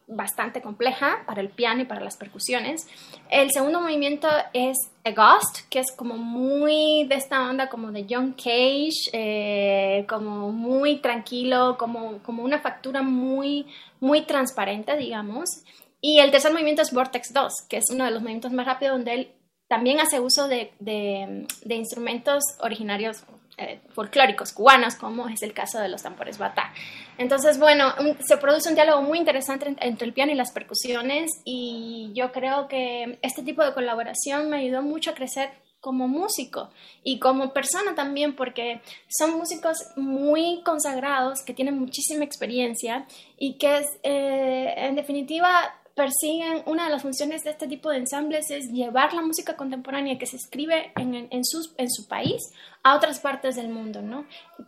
bastante 0.07 0.61
compleja 0.61 1.23
para 1.25 1.41
el 1.41 1.49
piano 1.49 1.83
y 1.83 1.85
para 1.85 2.01
las 2.01 2.17
percusiones. 2.17 2.85
El 3.29 3.51
segundo 3.51 3.79
movimiento 3.79 4.27
es 4.51 4.77
A 5.05 5.11
Ghost, 5.11 5.69
que 5.69 5.79
es 5.79 5.91
como 5.95 6.17
muy 6.17 7.05
de 7.07 7.15
esta 7.15 7.49
onda 7.49 7.69
como 7.69 7.91
de 7.91 8.05
John 8.09 8.33
Cage, 8.33 9.09
eh, 9.13 10.05
como 10.09 10.51
muy 10.51 10.97
tranquilo, 10.97 11.77
como, 11.77 12.19
como 12.19 12.43
una 12.43 12.59
factura 12.59 13.01
muy, 13.01 13.65
muy 14.03 14.25
transparente, 14.25 14.97
digamos. 14.97 15.63
Y 16.01 16.19
el 16.19 16.29
tercer 16.29 16.51
movimiento 16.51 16.81
es 16.81 16.91
Vortex 16.91 17.31
2, 17.31 17.53
que 17.69 17.77
es 17.77 17.85
uno 17.89 18.03
de 18.03 18.11
los 18.11 18.21
movimientos 18.21 18.51
más 18.51 18.65
rápidos 18.65 18.97
donde 18.97 19.13
él 19.13 19.31
también 19.69 20.01
hace 20.01 20.19
uso 20.19 20.49
de, 20.49 20.73
de, 20.79 21.47
de 21.63 21.75
instrumentos 21.75 22.43
originarios 22.59 23.23
eh, 23.57 23.79
folclóricos 23.93 24.51
cubanos, 24.51 24.95
como 24.95 25.29
es 25.29 25.41
el 25.41 25.53
caso 25.53 25.79
de 25.79 25.87
los 25.87 26.03
tambores 26.03 26.37
bata. 26.37 26.73
Entonces, 27.17 27.57
bueno, 27.59 27.93
se 28.25 28.37
produce 28.37 28.67
un 28.67 28.75
diálogo 28.75 29.03
muy 29.03 29.19
interesante 29.19 29.73
entre 29.79 30.05
el 30.05 30.13
piano 30.13 30.31
y 30.33 30.35
las 30.35 30.51
percusiones 30.51 31.31
y 31.45 32.11
yo 32.13 32.31
creo 32.31 32.67
que 32.67 33.19
este 33.21 33.41
tipo 33.41 33.63
de 33.63 33.73
colaboración 33.73 34.49
me 34.49 34.57
ayudó 34.57 34.81
mucho 34.81 35.11
a 35.11 35.13
crecer 35.13 35.51
como 35.83 36.07
músico 36.07 36.69
y 37.03 37.19
como 37.19 37.51
persona 37.51 37.93
también 37.93 38.37
porque 38.37 38.79
son 39.09 39.37
músicos 39.37 39.77
muy 39.97 40.61
consagrados 40.63 41.41
que 41.41 41.53
tienen 41.53 41.77
muchísima 41.77 42.23
experiencia 42.23 43.05
y 43.37 43.55
que 43.55 43.83
eh, 44.03 44.73
en 44.77 44.95
definitiva 44.95 45.75
persiguen, 45.95 46.63
una 46.65 46.85
de 46.85 46.89
las 46.89 47.03
funciones 47.03 47.43
de 47.43 47.51
este 47.51 47.67
tipo 47.67 47.89
de 47.89 47.97
ensambles 47.97 48.49
es 48.49 48.71
llevar 48.71 49.13
la 49.13 49.21
música 49.21 49.55
contemporánea 49.55 50.17
que 50.17 50.25
se 50.25 50.37
escribe 50.37 50.91
en, 50.95 51.27
en, 51.29 51.45
sus, 51.45 51.73
en 51.77 51.89
su 51.91 52.07
país 52.07 52.41
a 52.81 52.95
otras 52.95 53.19
partes 53.19 53.55
del 53.55 53.69
mundo, 53.69 54.01
¿no? 54.01 54.25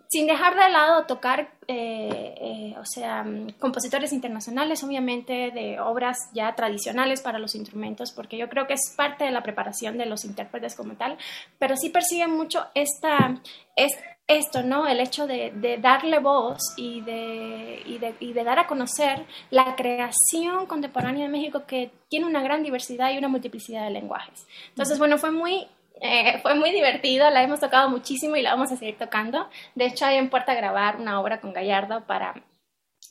Sin 0.07 0.27
dejar 0.27 0.55
de 0.55 0.69
lado 0.71 1.05
tocar, 1.05 1.51
eh, 1.67 2.35
eh, 2.39 2.75
o 2.79 2.85
sea, 2.85 3.25
compositores 3.59 4.13
internacionales, 4.13 4.83
obviamente, 4.83 5.51
de 5.51 5.79
obras 5.79 6.17
ya 6.33 6.53
tradicionales 6.53 7.21
para 7.21 7.39
los 7.39 7.55
instrumentos, 7.55 8.11
porque 8.11 8.37
yo 8.37 8.47
creo 8.47 8.67
que 8.67 8.73
es 8.73 8.93
parte 8.95 9.25
de 9.25 9.31
la 9.31 9.41
preparación 9.41 9.97
de 9.97 10.05
los 10.05 10.25
intérpretes 10.25 10.75
como 10.75 10.93
tal, 10.93 11.17
pero 11.57 11.75
sí 11.75 11.89
persiguen 11.89 12.31
mucho 12.31 12.67
esta, 12.75 13.41
esta 13.75 14.14
esto, 14.27 14.63
¿no? 14.63 14.87
El 14.87 14.99
hecho 14.99 15.27
de, 15.27 15.77
darle 15.81 16.19
voz 16.19 16.73
y 16.77 17.01
de, 17.01 17.81
y, 17.85 17.97
de, 17.99 18.15
y 18.19 18.33
de, 18.33 18.43
dar 18.43 18.59
a 18.59 18.67
conocer 18.67 19.25
la 19.51 19.75
creación 19.75 20.65
contemporánea 20.65 21.23
de 21.23 21.29
México 21.29 21.65
que 21.67 21.91
tiene 22.09 22.25
una 22.25 22.41
gran 22.41 22.63
diversidad 22.63 23.11
y 23.11 23.17
una 23.17 23.27
multiplicidad 23.27 23.83
de 23.83 23.91
lenguajes. 23.91 24.47
Entonces, 24.69 24.97
bueno, 24.97 25.17
fue 25.17 25.31
muy, 25.31 25.67
eh, 26.01 26.39
fue 26.41 26.55
muy 26.55 26.71
divertido, 26.71 27.29
la 27.29 27.43
hemos 27.43 27.59
tocado 27.59 27.89
muchísimo 27.89 28.35
y 28.35 28.41
la 28.41 28.51
vamos 28.51 28.71
a 28.71 28.77
seguir 28.77 28.97
tocando. 28.97 29.47
De 29.75 29.85
hecho, 29.85 30.05
hay 30.05 30.17
en 30.17 30.29
puerta 30.29 30.53
a 30.53 30.55
grabar 30.55 30.97
una 30.97 31.19
obra 31.21 31.39
con 31.39 31.53
Gallardo 31.53 32.05
para 32.05 32.33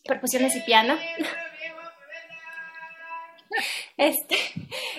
percusiones 0.07 0.57
y 0.57 0.61
piano. 0.61 0.97
Este, 3.97 4.37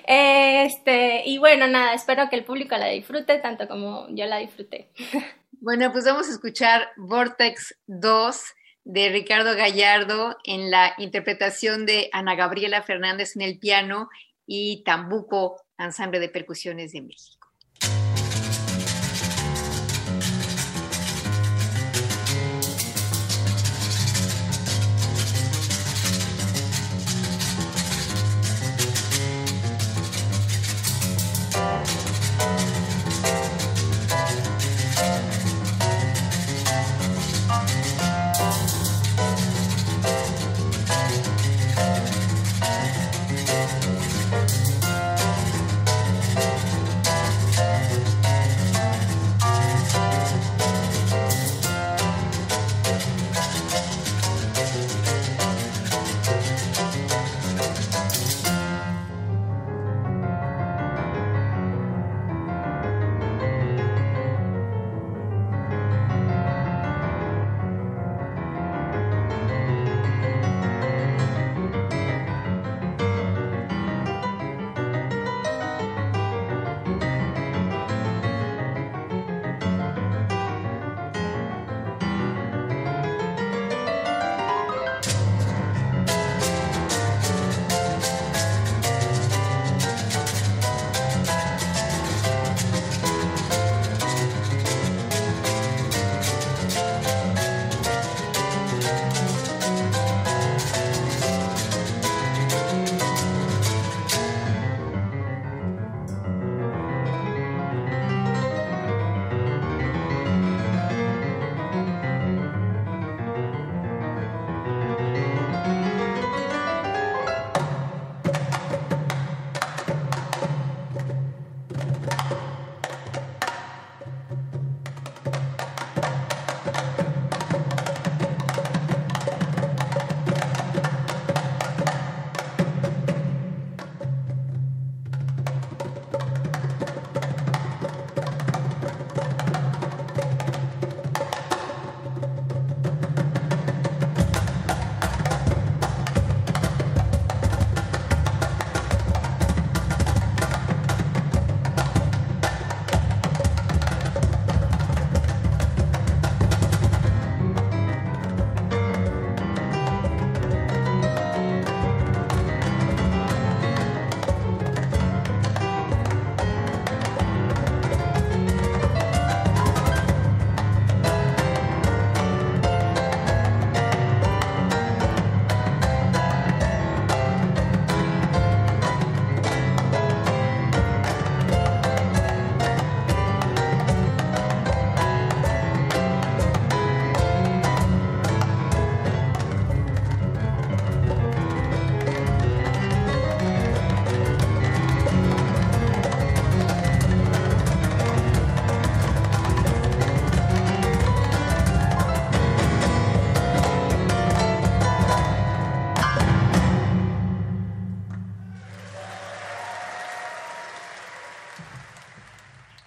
este, 0.08 1.24
y 1.26 1.38
bueno, 1.38 1.68
nada, 1.68 1.94
espero 1.94 2.30
que 2.30 2.38
el 2.38 2.46
público 2.46 2.78
la 2.78 2.88
disfrute 2.88 3.40
tanto 3.40 3.68
como 3.68 4.08
yo 4.10 4.26
la 4.26 4.38
disfruté. 4.38 4.88
Bueno, 5.66 5.92
pues 5.92 6.06
vamos 6.06 6.28
a 6.28 6.32
escuchar 6.32 6.90
Vortex 6.96 7.76
2 7.88 8.40
de 8.84 9.10
Ricardo 9.10 9.56
Gallardo 9.56 10.38
en 10.44 10.70
la 10.70 10.94
interpretación 11.00 11.88
de 11.88 12.08
Ana 12.14 12.36
Gabriela 12.36 12.84
Fernández 12.84 13.36
en 13.36 13.42
el 13.42 13.58
piano 13.58 14.08
y 14.46 14.84
Tambuco, 14.84 15.60
ensamble 15.80 16.20
de 16.20 16.30
percusiones 16.30 16.92
de 16.92 17.02
México. 17.02 17.45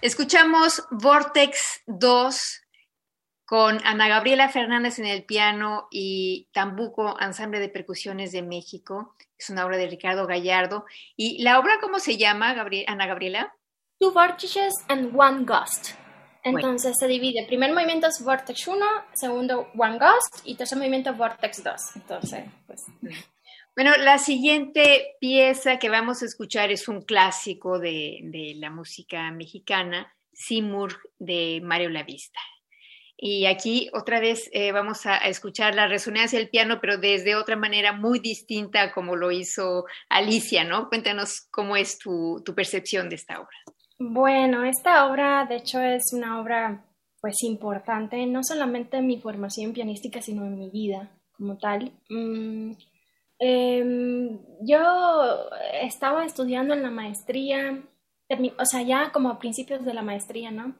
Escuchamos 0.09 0.87
Vortex 0.89 1.83
2 1.85 2.61
con 3.45 3.79
Ana 3.85 4.07
Gabriela 4.07 4.49
Fernández 4.49 4.97
en 4.97 5.05
el 5.05 5.23
piano 5.23 5.87
y 5.91 6.49
Tambuco, 6.51 7.15
Ensamble 7.21 7.59
de 7.59 7.69
Percusiones 7.69 8.31
de 8.31 8.41
México. 8.41 9.15
Es 9.37 9.51
una 9.51 9.67
obra 9.67 9.77
de 9.77 9.85
Ricardo 9.85 10.25
Gallardo. 10.25 10.85
¿Y 11.15 11.43
la 11.43 11.59
obra 11.59 11.77
cómo 11.79 11.99
se 11.99 12.17
llama, 12.17 12.55
Ana 12.87 13.05
Gabriela? 13.05 13.53
Two 13.99 14.11
Vortices 14.11 14.73
and 14.87 15.15
One 15.15 15.45
Gust. 15.45 15.91
Entonces 16.41 16.95
se 16.99 17.07
divide. 17.07 17.45
Primer 17.45 17.71
movimiento 17.71 18.07
es 18.07 18.19
Vortex 18.23 18.67
1, 18.67 18.83
segundo 19.13 19.67
One 19.77 19.99
Gust 19.99 20.43
y 20.43 20.55
tercer 20.55 20.79
movimiento 20.79 21.13
Vortex 21.13 21.63
2. 21.63 21.81
Entonces, 21.97 22.45
pues... 22.65 22.83
Bueno, 23.81 23.95
la 23.95 24.17
siguiente 24.17 25.15
pieza 25.21 25.79
que 25.79 25.87
vamos 25.87 26.21
a 26.21 26.25
escuchar 26.25 26.69
es 26.69 26.89
un 26.89 27.01
clásico 27.01 27.79
de, 27.79 28.53
la 28.57 28.69
música 28.69 29.31
mexicana, 29.31 30.13
Simur 30.33 30.97
de 31.17 31.61
Mario 31.63 31.89
Lavista. 31.89 32.41
Y 33.15 33.45
aquí 33.45 33.89
otra 33.93 34.19
vez 34.19 34.49
eh, 34.51 34.73
vamos 34.73 35.05
a, 35.05 35.15
escuchar 35.19 35.75
la 35.75 35.87
resonancia 35.87 36.37
del 36.37 36.49
piano, 36.49 36.79
pero 36.81 36.97
desde 36.97 37.37
otra 37.37 37.55
manera 37.55 37.93
muy 37.93 38.19
distinta 38.19 38.91
como 38.91 39.15
lo 39.15 39.31
hizo 39.31 39.85
Alicia, 40.09 40.65
¿no? 40.65 40.89
Cuéntanos 40.89 41.47
cómo 41.49 41.77
es 41.77 41.97
tu, 41.99 42.41
tu 42.43 42.53
percepción 42.53 43.07
de 43.07 43.15
esta 43.15 43.39
obra. 43.39 43.55
Bueno, 43.97 44.65
esta 44.65 45.09
obra 45.09 45.45
de 45.45 45.55
hecho 45.55 45.79
es 45.79 46.11
una 46.11 46.41
obra 46.41 46.83
pues 47.21 47.43
importante, 47.43 48.25
no 48.25 48.43
solamente 48.43 48.97
en 48.97 49.07
mi 49.07 49.21
formación 49.21 49.71
pianística, 49.71 50.21
sino 50.21 50.43
en 50.43 50.59
mi 50.59 50.69
vida 50.69 51.09
como 51.37 51.57
tal. 51.57 51.93
Mm, 52.09 52.73
Em, 53.39 54.37
yo 54.61 54.79
estaba 55.81 56.25
estudiando 56.25 56.73
en 56.73 56.83
la 56.83 56.91
maestría, 56.91 57.81
o 58.57 58.65
sea, 58.65 58.81
ya 58.81 59.11
como 59.11 59.29
a 59.29 59.39
principios 59.39 59.85
de 59.85 59.93
la 59.93 60.01
maestría, 60.01 60.51
¿no? 60.51 60.75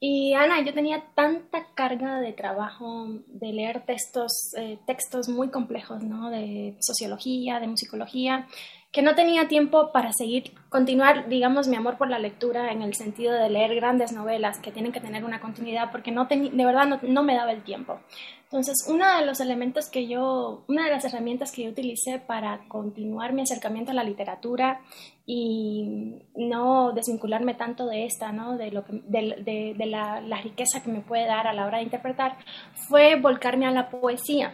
Y 0.00 0.34
Ana, 0.34 0.60
yo 0.62 0.74
tenía 0.74 1.04
tanta 1.14 1.64
carga 1.74 2.20
de 2.20 2.32
trabajo 2.32 3.06
de 3.28 3.52
leer 3.52 3.86
textos, 3.86 4.32
eh, 4.56 4.80
textos 4.84 5.28
muy 5.28 5.48
complejos, 5.50 6.02
¿no? 6.02 6.28
De 6.28 6.76
sociología, 6.80 7.60
de 7.60 7.68
musicología, 7.68 8.48
que 8.92 9.00
no 9.00 9.14
tenía 9.14 9.48
tiempo 9.48 9.90
para 9.90 10.12
seguir, 10.12 10.52
continuar, 10.68 11.26
digamos, 11.26 11.66
mi 11.66 11.76
amor 11.76 11.96
por 11.96 12.10
la 12.10 12.18
lectura 12.18 12.70
en 12.72 12.82
el 12.82 12.94
sentido 12.94 13.32
de 13.32 13.48
leer 13.48 13.74
grandes 13.74 14.12
novelas 14.12 14.58
que 14.58 14.70
tienen 14.70 14.92
que 14.92 15.00
tener 15.00 15.24
una 15.24 15.40
continuidad, 15.40 15.90
porque 15.90 16.12
no 16.12 16.26
de 16.26 16.64
verdad 16.64 17.00
no, 17.00 17.22
me 17.22 17.34
daba 17.34 17.52
el 17.52 17.64
tiempo. 17.64 18.00
Entonces, 18.44 18.84
uno 18.86 19.06
de 19.16 19.24
los 19.24 19.40
elementos 19.40 19.88
que 19.88 20.06
yo, 20.06 20.66
una 20.68 20.84
de 20.84 20.90
las 20.90 21.06
herramientas 21.06 21.52
que 21.52 21.64
yo 21.64 21.70
utilicé 21.70 22.18
para 22.18 22.68
continuar 22.68 23.32
mi 23.32 23.40
acercamiento 23.40 23.92
a 23.92 23.94
la 23.94 24.04
literatura 24.04 24.82
y 25.24 26.18
no 26.36 26.92
desvincularme 26.92 27.54
tanto 27.54 27.86
de 27.86 28.04
esta, 28.04 28.30
¿no? 28.30 28.58
de, 28.58 28.72
lo 28.72 28.84
de, 28.88 29.74
de 29.74 29.86
la, 29.86 30.20
la 30.20 30.42
riqueza 30.42 30.82
que 30.82 30.90
me 30.90 31.00
puede 31.00 31.24
dar 31.24 31.46
a 31.46 31.54
la 31.54 31.64
hora 31.64 31.78
de 31.78 31.84
interpretar, 31.84 32.36
fue 32.74 33.16
volcarme 33.18 33.64
a 33.64 33.70
la 33.70 33.88
poesía. 33.88 34.52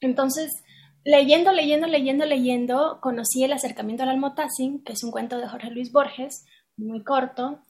Entonces, 0.00 0.62
Leyendo, 1.10 1.52
leyendo, 1.52 1.86
leyendo, 1.86 2.26
leyendo, 2.26 2.98
conocí 3.00 3.42
el 3.42 3.54
acercamiento 3.54 4.02
al 4.02 4.10
Almotacin, 4.10 4.84
que 4.84 4.92
es 4.92 5.02
un 5.02 5.10
cuento 5.10 5.38
de 5.38 5.48
Jorge 5.48 5.70
Luis 5.70 5.90
Borges, 5.90 6.44
muy 6.76 7.02
corto, 7.02 7.60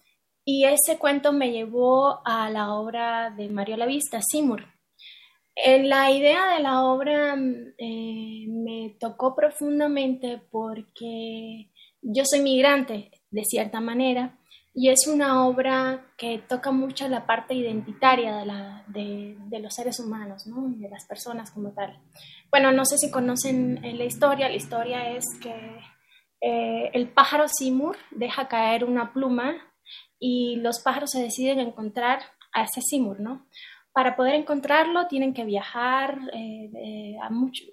y 0.45 0.65
ese 0.65 0.99
cuento 0.99 1.33
me 1.33 1.53
llevó 1.53 2.21
a 2.27 2.51
la 2.51 2.75
obra 2.75 3.31
de 3.31 3.49
Mario 3.49 3.77
Lavista, 3.77 4.19
Simur. 4.29 4.65
En 5.55 5.89
la 5.89 6.11
idea 6.11 6.53
de 6.57 6.65
la 6.65 6.83
obra 6.83 7.37
eh, 7.79 8.47
me 8.49 8.97
tocó 8.99 9.37
profundamente 9.37 10.43
porque 10.51 11.71
yo 12.03 12.25
soy 12.25 12.41
migrante, 12.41 13.13
de 13.31 13.45
cierta 13.45 13.81
manera, 13.81 14.37
y 14.81 14.91
es 14.91 15.09
una 15.09 15.45
obra 15.45 16.05
que 16.17 16.39
toca 16.39 16.71
mucho 16.71 17.09
la 17.09 17.27
parte 17.27 17.53
identitaria 17.53 18.45
de, 18.87 19.37
los 19.61 19.75
seres 19.75 19.99
humanos, 19.99 20.47
¿no? 20.47 20.69
de 20.69 20.89
las 20.89 21.05
personas 21.05 21.51
como 21.51 21.73
tal. 21.73 21.99
Bueno, 22.49 22.71
no 22.71 22.85
sé 22.85 22.97
si 22.97 23.11
conocen 23.11 23.85
eh, 23.85 23.95
la 23.95 24.05
historia, 24.05 24.49
la 24.49 24.55
historia 24.55 25.11
es 25.17 25.25
que 25.43 25.81
eh, 26.41 26.91
el 26.93 27.09
pájaro 27.09 27.47
Simur 27.49 27.97
deja 28.13 28.47
caer 28.47 28.85
una 28.85 29.13
pluma 29.13 29.57
y 30.21 30.55
los 30.61 30.79
pájaros 30.79 31.11
se 31.11 31.23
deciden 31.23 31.59
encontrar 31.59 32.21
a 32.53 32.63
ese 32.63 32.81
Simur, 32.81 33.19
¿no? 33.19 33.49
Para 33.91 34.15
poder 34.15 34.37
encontrarlo 34.37 35.09
tienen 35.09 35.35
que 35.35 35.45
viajar, 35.45 36.21
eh, 36.33 37.17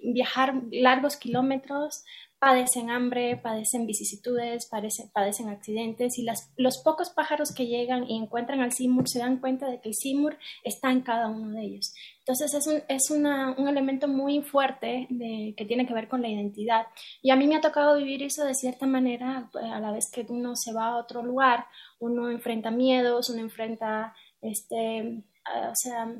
viajar 0.02 0.54
largos 0.72 1.16
kilómetros, 1.16 2.02
padecen 2.38 2.90
hambre, 2.90 3.36
padecen 3.36 3.86
vicisitudes, 3.86 4.66
padecen, 4.66 5.10
padecen 5.10 5.48
accidentes 5.48 6.18
y 6.18 6.22
las, 6.22 6.52
los 6.56 6.78
pocos 6.82 7.10
pájaros 7.10 7.52
que 7.52 7.66
llegan 7.66 8.08
y 8.08 8.16
encuentran 8.16 8.60
al 8.60 8.72
simur 8.72 9.08
se 9.08 9.20
dan 9.20 9.38
cuenta 9.38 9.70
de 9.70 9.80
que 9.80 9.88
el 9.88 9.94
simur 9.94 10.36
está 10.62 10.90
en 10.90 11.00
cada 11.00 11.28
uno 11.28 11.52
de 11.52 11.64
ellos. 11.64 11.94
Entonces 12.18 12.54
es 12.54 12.66
un, 12.66 12.82
es 12.88 13.10
una, 13.10 13.54
un 13.56 13.68
elemento 13.68 14.06
muy 14.06 14.42
fuerte 14.42 15.06
de, 15.08 15.54
que 15.56 15.64
tiene 15.64 15.86
que 15.86 15.94
ver 15.94 16.08
con 16.08 16.20
la 16.20 16.28
identidad. 16.28 16.86
Y 17.22 17.30
a 17.30 17.36
mí 17.36 17.46
me 17.46 17.56
ha 17.56 17.60
tocado 17.60 17.96
vivir 17.96 18.22
eso 18.22 18.44
de 18.44 18.54
cierta 18.54 18.86
manera, 18.86 19.50
eh, 19.62 19.66
a 19.66 19.80
la 19.80 19.92
vez 19.92 20.10
que 20.10 20.26
uno 20.28 20.56
se 20.56 20.72
va 20.72 20.88
a 20.88 20.96
otro 20.96 21.22
lugar, 21.22 21.66
uno 22.00 22.30
enfrenta 22.30 22.70
miedos, 22.70 23.30
uno 23.30 23.40
enfrenta, 23.40 24.14
este, 24.42 25.22
o 25.70 25.74
sea, 25.74 26.14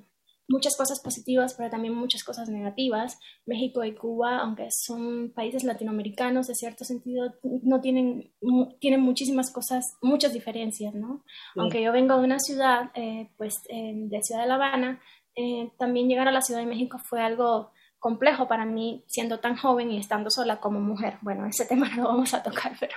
muchas 0.48 0.76
cosas 0.76 1.00
positivas, 1.02 1.54
pero 1.56 1.70
también 1.70 1.94
muchas 1.94 2.22
cosas 2.24 2.48
negativas. 2.48 3.18
México 3.46 3.84
y 3.84 3.94
Cuba, 3.94 4.38
aunque 4.38 4.68
son 4.70 5.32
países 5.34 5.64
latinoamericanos, 5.64 6.46
de 6.46 6.54
cierto 6.54 6.84
sentido, 6.84 7.34
no 7.42 7.80
tienen, 7.80 8.32
tienen 8.80 9.00
muchísimas 9.00 9.52
cosas, 9.52 9.84
muchas 10.02 10.32
diferencias, 10.32 10.94
¿no? 10.94 11.24
Aunque 11.56 11.82
yo 11.82 11.92
vengo 11.92 12.16
de 12.16 12.24
una 12.24 12.38
ciudad, 12.38 12.90
eh, 12.94 13.30
pues 13.36 13.54
de 13.68 14.22
Ciudad 14.22 14.42
de 14.42 14.48
La 14.48 14.54
Habana, 14.54 15.00
eh, 15.36 15.70
también 15.78 16.08
llegar 16.08 16.28
a 16.28 16.32
la 16.32 16.40
Ciudad 16.40 16.60
de 16.60 16.66
México 16.66 16.98
fue 16.98 17.20
algo 17.20 17.70
complejo 17.98 18.46
para 18.46 18.64
mí 18.64 19.04
siendo 19.06 19.40
tan 19.40 19.56
joven 19.56 19.90
y 19.90 19.98
estando 19.98 20.30
sola 20.30 20.60
como 20.60 20.80
mujer. 20.80 21.18
Bueno, 21.20 21.46
ese 21.46 21.66
tema 21.68 21.88
no 21.90 22.02
lo 22.02 22.08
vamos 22.08 22.34
a 22.34 22.42
tocar, 22.42 22.72
pero, 22.80 22.94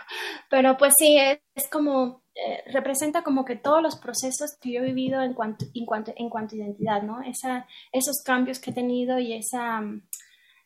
pero 0.50 0.78
pues 0.78 0.94
sí, 0.98 1.18
es, 1.18 1.40
es 1.56 1.70
como 1.70 2.22
eh, 2.46 2.64
representa 2.72 3.24
como 3.24 3.44
que 3.44 3.56
todos 3.56 3.82
los 3.82 3.98
procesos 3.98 4.58
que 4.62 4.72
yo 4.72 4.82
he 4.82 4.86
vivido 4.86 5.22
en 5.22 5.34
cuanto, 5.34 5.66
en 5.74 5.86
cuanto, 5.86 6.14
en 6.16 6.30
cuanto 6.30 6.56
a 6.56 6.60
identidad, 6.60 7.02
¿no? 7.02 7.22
Esos 7.22 8.22
cambios 8.24 8.60
que 8.60 8.72
he 8.72 8.74
tenido 8.74 9.20
y 9.20 9.34
esa, 9.34 9.82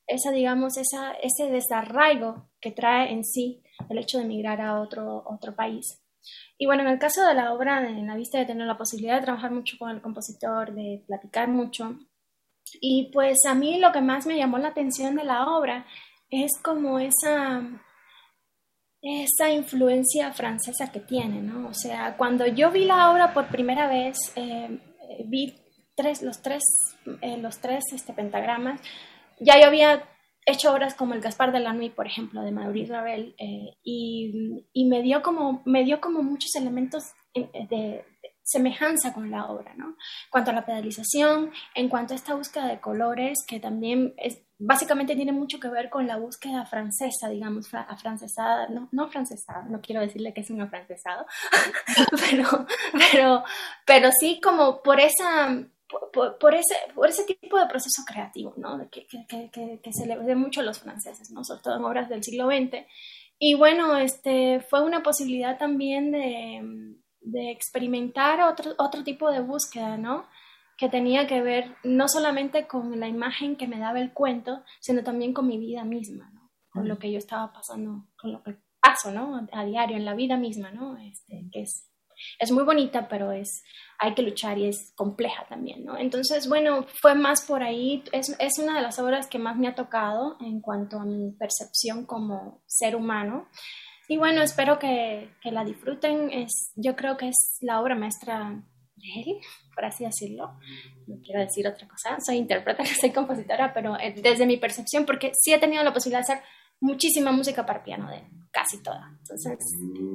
esa 0.05 0.31
digamos, 0.31 0.77
esa, 0.77 1.13
ese 1.13 1.49
desarraigo 1.49 2.49
que 2.61 2.71
trae 2.71 3.11
en 3.11 3.23
sí 3.23 3.63
el 3.89 3.97
hecho 3.97 4.17
de 4.17 4.25
emigrar 4.25 4.61
a 4.61 4.81
otro, 4.81 5.23
otro 5.25 5.55
país. 5.55 6.01
Y 6.57 6.65
bueno, 6.67 6.83
en 6.83 6.89
el 6.89 6.99
caso 6.99 7.25
de 7.25 7.33
la 7.33 7.53
obra, 7.53 7.89
en 7.89 8.05
la 8.07 8.15
vista 8.15 8.37
de 8.37 8.45
tener 8.45 8.67
la 8.67 8.77
posibilidad 8.77 9.15
de 9.15 9.25
trabajar 9.25 9.51
mucho 9.51 9.77
con 9.79 9.89
el 9.89 10.01
compositor, 10.01 10.73
de 10.73 11.03
platicar 11.07 11.47
mucho, 11.47 11.97
y 12.81 13.09
pues 13.11 13.39
a 13.47 13.55
mí 13.55 13.79
lo 13.79 13.91
que 13.91 14.01
más 14.01 14.25
me 14.25 14.37
llamó 14.37 14.57
la 14.57 14.69
atención 14.69 15.15
de 15.15 15.23
la 15.23 15.47
obra 15.57 15.85
es 16.29 16.51
como 16.61 16.99
esa 16.99 17.61
esa 19.03 19.51
influencia 19.51 20.31
francesa 20.31 20.89
que 20.91 21.01
tiene, 21.01 21.41
¿no? 21.41 21.67
O 21.67 21.73
sea, 21.73 22.15
cuando 22.15 22.47
yo 22.47 22.71
vi 22.71 22.85
la 22.85 23.11
obra 23.11 23.33
por 23.33 23.47
primera 23.47 23.87
vez, 23.87 24.17
eh, 24.37 24.79
vi 25.25 25.55
tres, 25.93 26.21
los 26.21 26.41
tres, 26.41 26.63
eh, 27.21 27.37
los 27.37 27.59
tres 27.59 27.83
este, 27.91 28.13
pentagramas, 28.13 28.79
ya 29.39 29.59
yo 29.59 29.67
había 29.67 30.03
hecho 30.45 30.71
obras 30.71 30.93
como 30.95 31.13
el 31.13 31.21
Gaspar 31.21 31.51
de 31.51 31.59
la 31.59 31.73
Nuit, 31.73 31.93
por 31.93 32.07
ejemplo, 32.07 32.41
de 32.43 32.51
Maurice 32.51 32.93
Ravel, 32.93 33.35
eh, 33.37 33.75
y, 33.83 34.65
y, 34.71 34.85
me, 34.85 35.01
dio 35.01 35.21
como, 35.21 35.61
me 35.65 35.83
dio 35.83 35.99
como 35.99 36.23
muchos 36.23 36.55
elementos 36.55 37.03
de, 37.33 38.05
semejanza 38.43 39.13
con 39.13 39.31
la 39.31 39.47
obra, 39.47 39.73
¿no? 39.75 39.87
En 39.87 40.29
cuanto 40.29 40.51
a 40.51 40.53
la 40.53 40.65
pedalización, 40.65 41.51
en 41.75 41.89
cuanto 41.89 42.13
a 42.13 42.17
esta 42.17 42.35
búsqueda 42.35 42.67
de 42.67 42.81
colores, 42.81 43.39
que 43.47 43.59
también 43.59 44.13
es, 44.17 44.41
básicamente 44.65 45.15
tiene 45.15 45.31
mucho 45.31 45.59
que 45.59 45.67
ver 45.67 45.89
con 45.89 46.07
la 46.07 46.17
búsqueda 46.17 46.65
francesa, 46.65 47.29
digamos, 47.29 47.73
afrancesada, 47.73 48.67
no, 48.69 48.87
no 48.91 49.09
francesada, 49.09 49.63
no 49.69 49.81
quiero 49.81 50.01
decirle 50.01 50.33
que 50.33 50.41
es 50.41 50.49
un 50.49 50.61
afrancesado, 50.61 51.25
pero, 52.29 52.65
pero, 53.11 53.43
pero 53.85 54.11
sí 54.11 54.39
como 54.41 54.81
por 54.81 54.99
esa... 54.99 55.65
Por, 56.11 56.55
ese, 56.55 56.73
por 56.95 57.07
ese 57.07 57.23
tipo 57.23 57.59
de 57.59 57.67
proceso 57.67 58.01
creativo, 58.07 58.55
¿no? 58.57 58.89
Que, 58.89 59.05
que, 59.05 59.27
que, 59.27 59.79
que 59.79 59.93
se 59.93 60.07
le 60.07 60.17
ve 60.17 60.35
mucho 60.35 60.61
a 60.61 60.63
los 60.63 60.79
franceses, 60.79 61.29
¿no? 61.29 61.43
Sobre 61.43 61.61
todo 61.61 61.77
en 61.77 61.85
obras 61.85 62.09
del 62.09 62.23
siglo 62.23 62.47
XX. 62.47 62.83
Y 63.37 63.53
bueno, 63.53 63.95
este, 63.97 64.61
fue 64.61 64.81
una 64.81 65.03
posibilidad 65.03 65.59
también 65.59 66.11
de, 66.11 66.95
de 67.21 67.51
experimentar 67.51 68.41
otro, 68.41 68.73
otro 68.79 69.03
tipo 69.03 69.29
de 69.29 69.41
búsqueda, 69.41 69.97
¿no? 69.97 70.25
Que 70.77 70.89
tenía 70.89 71.27
que 71.27 71.41
ver 71.41 71.75
no 71.83 72.07
solamente 72.07 72.67
con 72.67 72.99
la 72.99 73.07
imagen 73.07 73.55
que 73.55 73.67
me 73.67 73.79
daba 73.79 73.99
el 73.99 74.13
cuento, 74.13 74.63
sino 74.79 75.03
también 75.03 75.33
con 75.33 75.47
mi 75.47 75.57
vida 75.57 75.83
misma, 75.83 76.29
¿no? 76.33 76.51
Con 76.69 76.87
lo 76.87 76.97
que 76.97 77.11
yo 77.11 77.17
estaba 77.17 77.53
pasando, 77.53 78.07
con 78.17 78.31
lo 78.31 78.41
que 78.43 78.57
paso, 78.81 79.11
¿no? 79.11 79.47
A 79.51 79.65
diario, 79.65 79.95
en 79.95 80.05
la 80.05 80.13
vida 80.13 80.37
misma, 80.37 80.71
¿no? 80.71 80.97
Este, 80.97 81.45
que 81.51 81.61
es, 81.61 81.89
es 82.39 82.51
muy 82.51 82.63
bonita, 82.63 83.07
pero 83.07 83.31
es, 83.31 83.63
hay 83.97 84.13
que 84.13 84.21
luchar 84.21 84.57
y 84.57 84.67
es 84.67 84.91
compleja 84.95 85.45
también, 85.47 85.85
¿no? 85.85 85.97
Entonces, 85.97 86.49
bueno, 86.49 86.85
fue 87.01 87.15
más 87.15 87.45
por 87.45 87.63
ahí, 87.63 88.03
es, 88.11 88.35
es 88.39 88.59
una 88.59 88.75
de 88.75 88.81
las 88.81 88.99
obras 88.99 89.27
que 89.27 89.39
más 89.39 89.57
me 89.57 89.67
ha 89.67 89.75
tocado 89.75 90.37
en 90.41 90.59
cuanto 90.59 90.99
a 90.99 91.05
mi 91.05 91.31
percepción 91.31 92.05
como 92.05 92.61
ser 92.67 92.95
humano 92.95 93.47
Y 94.09 94.17
bueno, 94.17 94.41
espero 94.41 94.79
que, 94.79 95.29
que, 95.41 95.51
la 95.51 95.63
disfruten. 95.63 96.29
Es, 96.29 96.73
yo 96.75 96.95
creo 96.95 97.15
que 97.15 97.29
es 97.29 97.57
la 97.61 97.79
obra 97.79 97.95
maestra 97.95 98.61
él, 99.03 99.37
por 99.75 99.85
así 99.85 100.03
decirlo. 100.03 100.57
No 101.07 101.17
quiero 101.23 101.41
decir 101.41 101.67
otra 101.67 101.87
cosa. 101.87 102.17
Soy 102.25 102.37
intérprete, 102.37 102.85
soy 103.01 103.11
compositora, 103.11 103.73
pero 103.73 103.99
eh, 103.99 104.13
desde 104.21 104.45
mi 104.45 104.57
percepción, 104.57 105.05
porque 105.05 105.31
sí 105.33 105.53
he 105.53 105.59
tenido 105.59 105.83
la 105.83 105.93
posibilidad 105.93 106.25
de 106.25 106.33
hacer 106.33 106.43
muchísima 106.79 107.31
música 107.31 107.65
para 107.65 107.83
piano 107.83 108.09
de 108.09 108.23
casi 108.51 108.81
toda. 108.83 109.17
Entonces, 109.19 109.57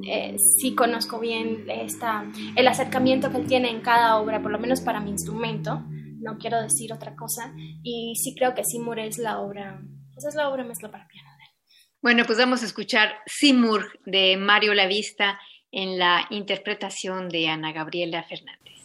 eh, 0.07 0.35
sí 0.59 0.75
conozco 0.75 1.19
bien 1.19 1.65
esta, 1.69 2.25
el 2.55 2.67
acercamiento 2.67 3.31
que 3.31 3.37
él 3.37 3.47
tiene 3.47 3.69
en 3.69 3.81
cada 3.81 4.17
obra, 4.17 4.41
por 4.41 4.51
lo 4.51 4.59
menos 4.59 4.81
para 4.81 4.99
mi 4.99 5.09
instrumento. 5.09 5.83
No 6.21 6.37
quiero 6.37 6.61
decir 6.61 6.93
otra 6.93 7.15
cosa. 7.15 7.53
Y 7.83 8.13
sí 8.15 8.35
creo 8.35 8.53
que 8.53 8.63
Simur 8.63 8.99
es 8.99 9.17
la 9.17 9.39
obra, 9.39 9.81
pues 10.13 10.25
es 10.25 10.35
la 10.35 10.49
obra 10.49 10.63
maestra 10.63 10.91
para 10.91 11.07
piano 11.07 11.29
de 11.37 11.43
él. 11.43 11.51
Bueno, 12.01 12.23
pues 12.25 12.37
vamos 12.37 12.61
a 12.61 12.65
escuchar 12.65 13.15
Simur 13.25 13.99
de 14.05 14.37
Mario 14.37 14.73
Lavista 14.73 15.39
en 15.71 15.97
la 15.97 16.25
interpretación 16.29 17.29
de 17.29 17.47
Ana 17.47 17.71
Gabriela 17.71 18.23
Fernández. 18.23 18.78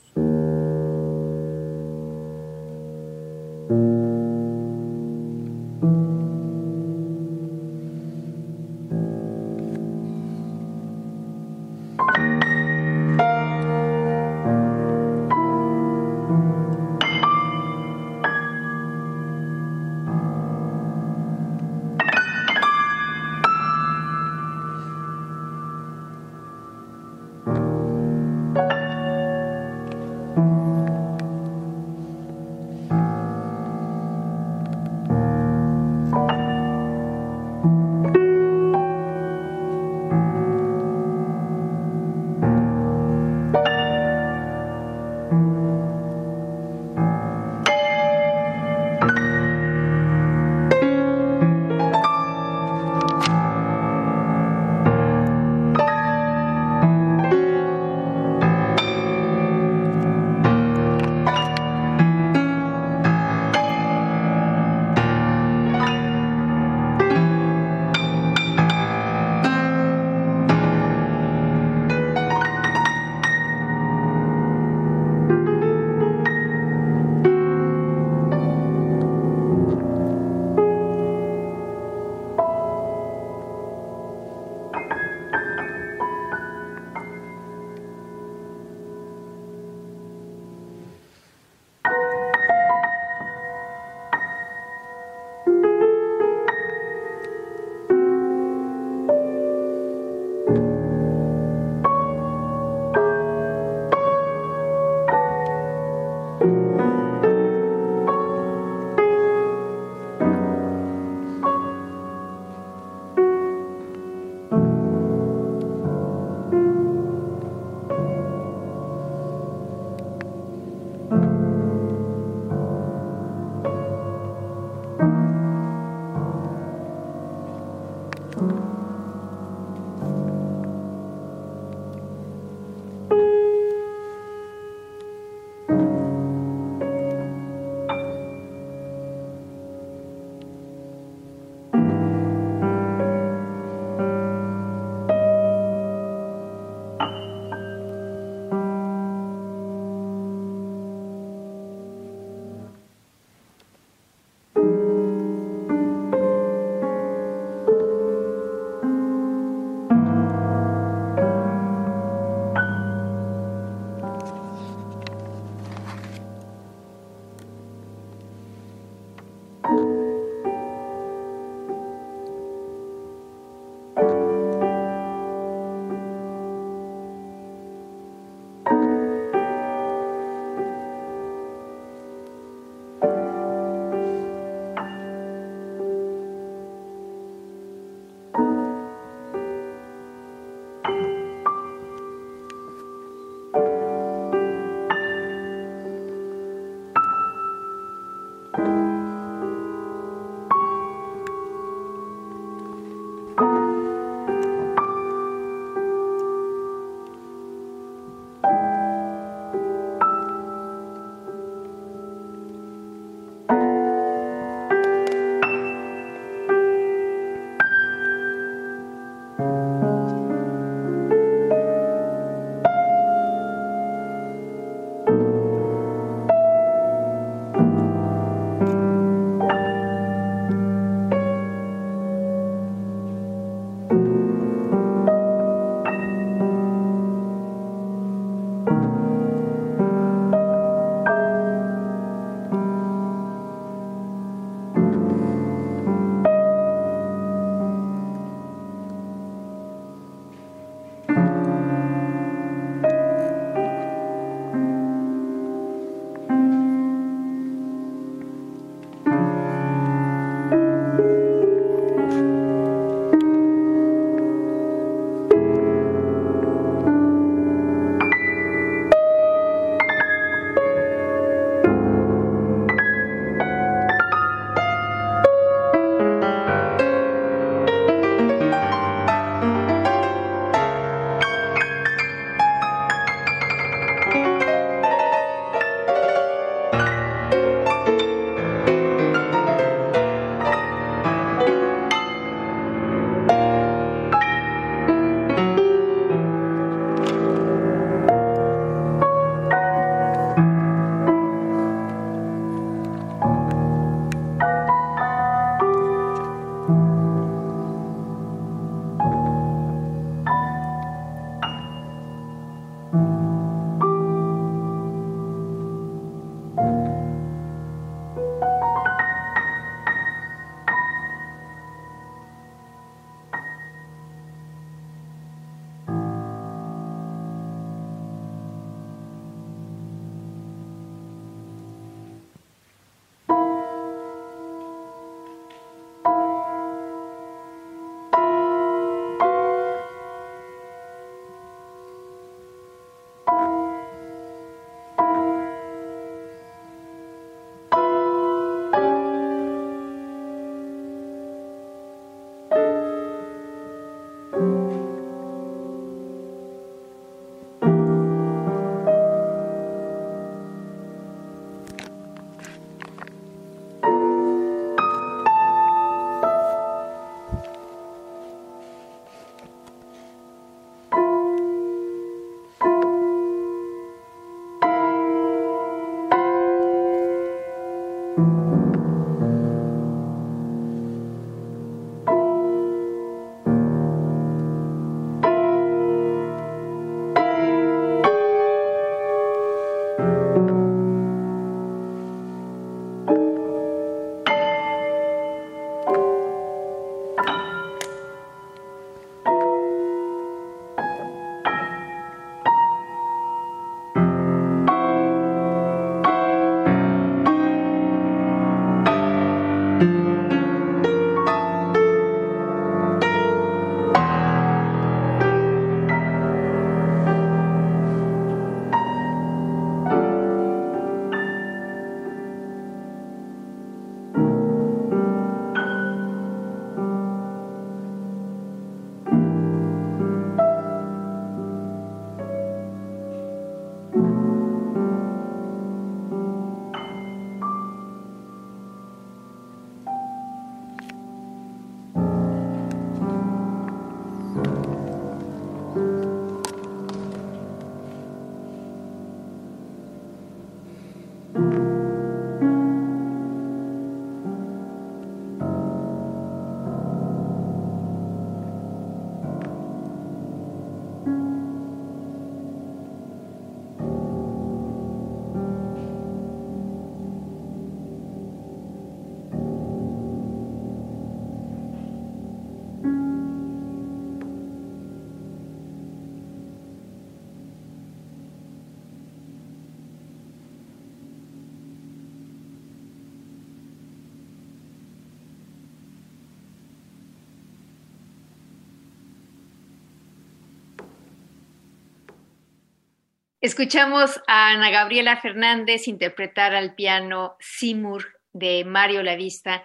Escuchamos 493.44 494.22
a 494.26 494.52
Ana 494.52 494.70
Gabriela 494.70 495.18
Fernández 495.18 495.86
interpretar 495.86 496.54
al 496.54 496.74
piano 496.74 497.36
Simur 497.40 498.06
de 498.32 498.64
Mario 498.64 499.02
Lavista. 499.02 499.64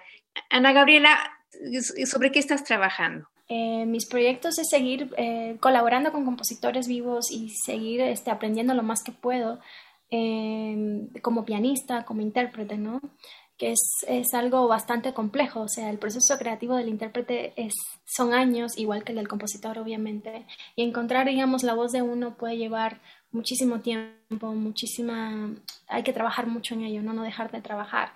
Ana 0.50 0.74
Gabriela, 0.74 1.18
¿sobre 2.06 2.34
qué 2.34 2.40
estás 2.40 2.66
trabajando? 2.66 3.30
Eh, 3.48 3.86
mis 3.86 4.06
proyectos 4.06 4.60
es 4.60 4.68
seguir 4.70 5.14
eh, 5.16 5.56
colaborando 5.62 6.12
con 6.12 6.26
compositores 6.26 6.90
vivos 6.90 7.32
y 7.32 7.52
seguir 7.52 8.02
este, 8.02 8.32
aprendiendo 8.32 8.74
lo 8.74 8.84
más 8.84 9.02
que 9.02 9.14
puedo 9.14 9.62
eh, 10.12 11.08
como 11.22 11.46
pianista, 11.46 12.04
como 12.04 12.20
intérprete, 12.20 12.78
¿no? 12.78 13.00
que 13.58 13.72
es, 13.72 14.06
es, 14.08 14.34
algo 14.34 14.70
bastante 14.70 15.14
complejo, 15.14 15.60
o 15.60 15.68
sea, 15.68 15.90
el 15.90 16.00
proceso 16.00 16.38
creativo 16.40 16.78
del 16.78 16.88
intérprete 16.88 17.52
es, 17.58 17.74
son 18.06 18.34
años, 18.34 18.78
igual 18.78 19.04
que 19.04 19.12
el 19.12 19.18
del 19.18 19.28
compositor, 19.28 19.78
obviamente, 19.78 20.46
y 20.78 20.84
encontrar, 20.84 21.28
digamos, 21.28 21.64
la 21.64 21.74
voz 21.74 21.92
de 21.92 22.02
uno 22.02 22.38
puede 22.38 22.56
llevar 22.56 23.02
muchísimo 23.32 23.80
tiempo, 23.80 24.54
muchísima, 24.54 25.52
hay 25.88 26.04
que 26.04 26.14
trabajar 26.14 26.48
mucho 26.48 26.74
en 26.74 26.84
ello, 26.84 27.02
no, 27.02 27.14
no 27.14 27.24
dejar 27.24 27.52
de 27.52 27.62
trabajar. 27.62 28.14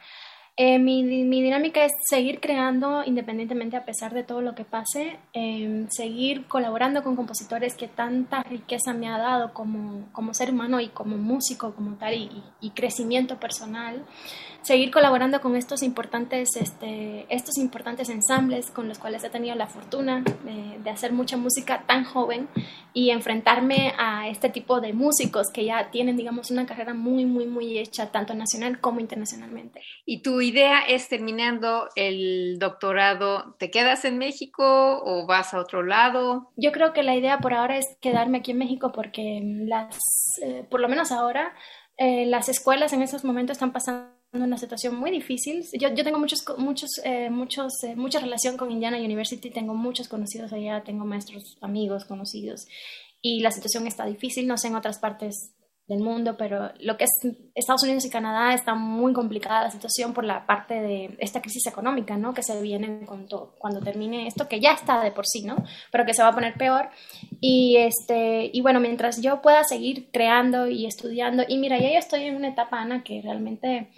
Eh, 0.56 0.78
mi, 0.78 1.02
mi, 1.02 1.42
dinámica 1.42 1.84
es 1.84 1.92
seguir 2.08 2.40
creando 2.40 3.04
independientemente 3.04 3.76
a 3.76 3.86
pesar 3.86 4.14
de 4.14 4.24
todo 4.24 4.42
lo 4.42 4.54
que 4.54 4.64
pase, 4.64 5.18
eh, 5.34 5.88
seguir 5.90 6.46
colaborando 6.46 7.02
con 7.02 7.16
compositores 7.16 7.74
que 7.74 7.88
tanta 7.88 8.44
riqueza 8.44 8.94
me 8.94 9.10
ha 9.10 9.18
dado 9.18 9.52
como, 9.52 10.08
como 10.12 10.36
ser 10.36 10.52
humano 10.52 10.80
y 10.80 10.90
como 10.90 11.18
músico 11.18 11.74
como 11.74 11.96
tal 11.96 12.14
y 12.62 12.70
crecimiento 12.70 13.40
personal 13.40 14.06
seguir 14.64 14.92
colaborando 14.92 15.42
con 15.42 15.56
estos 15.56 15.84
importantes, 15.84 16.56
este, 16.56 17.26
estos 17.30 17.58
importantes 17.58 18.10
ensambles 18.10 18.72
con 18.72 18.88
los 18.88 18.98
cuales 18.98 19.24
he 19.24 19.30
tenido 19.30 19.56
la 19.56 19.68
fortuna 19.68 20.24
de, 20.44 20.74
hacer 20.90 21.12
mucha 21.12 21.38
música 21.38 21.86
tan 21.88 22.04
joven 22.04 22.48
y 22.94 23.10
enfrentarme 23.10 23.94
a 23.98 24.30
este 24.30 24.50
tipo 24.50 24.80
de 24.80 24.94
músicos 24.94 25.48
que 25.52 25.66
ya 25.66 25.90
tienen, 25.90 26.18
digamos, 26.18 26.52
una 26.52 26.68
carrera 26.68 26.94
muy, 26.94 27.26
muy, 27.26 27.48
muy 27.48 27.80
hecha, 27.80 28.12
tanto 28.12 28.36
nacional 28.36 28.80
como 28.80 29.00
internacionalmente. 29.00 29.82
¿Y 30.06 30.22
tu 30.22 30.40
idea 30.40 30.82
es 30.82 31.10
terminando 31.10 31.90
el 31.96 32.60
doctorado, 32.60 33.56
te 33.58 33.72
quedas 33.72 34.06
en 34.06 34.20
México 34.20 35.02
o 35.04 35.26
vas 35.26 35.56
a 35.56 35.60
otro 35.60 35.82
lado? 35.82 36.52
Yo 36.58 36.72
creo 36.72 36.94
que 36.94 37.02
la 37.02 37.16
idea 37.16 37.40
por 37.40 37.56
ahora 37.56 37.78
es 37.78 37.98
quedarme 38.00 38.40
aquí 38.40 38.52
en 38.52 38.60
México 38.60 38.92
porque 38.94 39.42
las, 39.66 39.98
eh, 40.44 40.64
por 40.70 40.80
lo 40.80 40.90
menos 40.90 41.12
ahora, 41.12 41.56
eh, 41.98 42.28
las 42.28 42.50
escuelas 42.50 42.94
en 42.94 43.02
estos 43.02 43.24
momentos 43.24 43.56
están 43.56 43.74
pasando 43.74 44.23
una 44.42 44.58
situación 44.58 44.96
muy 44.96 45.12
difícil. 45.12 45.64
Yo, 45.80 45.94
yo 45.94 46.04
tengo 46.04 46.20
muchos, 46.20 46.44
muchos, 46.58 46.90
eh, 47.04 47.30
muchos, 47.30 47.84
eh, 47.84 47.96
mucha 47.96 48.20
relación 48.20 48.58
con 48.58 48.72
Indiana 48.72 48.98
University, 48.98 49.52
tengo 49.52 49.76
muchos 49.76 50.08
conocidos 50.08 50.52
allá, 50.54 50.84
tengo 50.84 51.06
maestros, 51.06 51.58
amigos, 51.62 52.06
conocidos, 52.06 52.68
y 53.22 53.42
la 53.42 53.52
situación 53.52 53.88
está 53.88 54.06
difícil, 54.06 54.48
no 54.48 54.58
sé 54.58 54.68
en 54.68 54.76
otras 54.76 55.00
partes 55.00 55.54
del 55.88 56.00
mundo, 56.00 56.38
pero 56.38 56.72
lo 56.80 56.96
que 56.96 57.04
es 57.04 57.12
Estados 57.56 57.84
Unidos 57.84 58.06
y 58.06 58.10
Canadá 58.10 58.54
está 58.54 58.74
muy 58.74 59.12
complicada 59.12 59.64
la 59.64 59.72
situación 59.72 60.14
por 60.14 60.24
la 60.24 60.46
parte 60.46 60.76
de 60.76 61.18
esta 61.20 61.42
crisis 61.42 61.68
económica, 61.68 62.16
¿no? 62.16 62.34
Que 62.34 62.42
se 62.42 62.62
viene 62.62 63.02
cuando, 63.06 63.56
cuando 63.60 63.82
termine 63.82 64.28
esto, 64.28 64.48
que 64.48 64.62
ya 64.62 64.72
está 64.72 65.02
de 65.04 65.12
por 65.12 65.28
sí, 65.28 65.44
¿no? 65.44 65.58
Pero 65.92 66.06
que 66.06 66.14
se 66.14 66.24
va 66.24 66.30
a 66.30 66.34
poner 66.34 66.54
peor. 66.54 66.90
Y, 67.42 67.76
este, 67.78 68.50
y 68.54 68.62
bueno, 68.62 68.80
mientras 68.80 69.22
yo 69.22 69.42
pueda 69.42 69.66
seguir 69.66 70.10
creando 70.12 70.68
y 70.68 70.86
estudiando, 70.86 71.44
y 71.48 71.58
mira, 71.58 71.78
ya 71.78 71.92
yo 71.92 72.00
estoy 72.00 72.24
en 72.24 72.38
una 72.38 72.50
etapa, 72.50 72.80
Ana, 72.80 73.04
que 73.04 73.22
realmente 73.22 73.90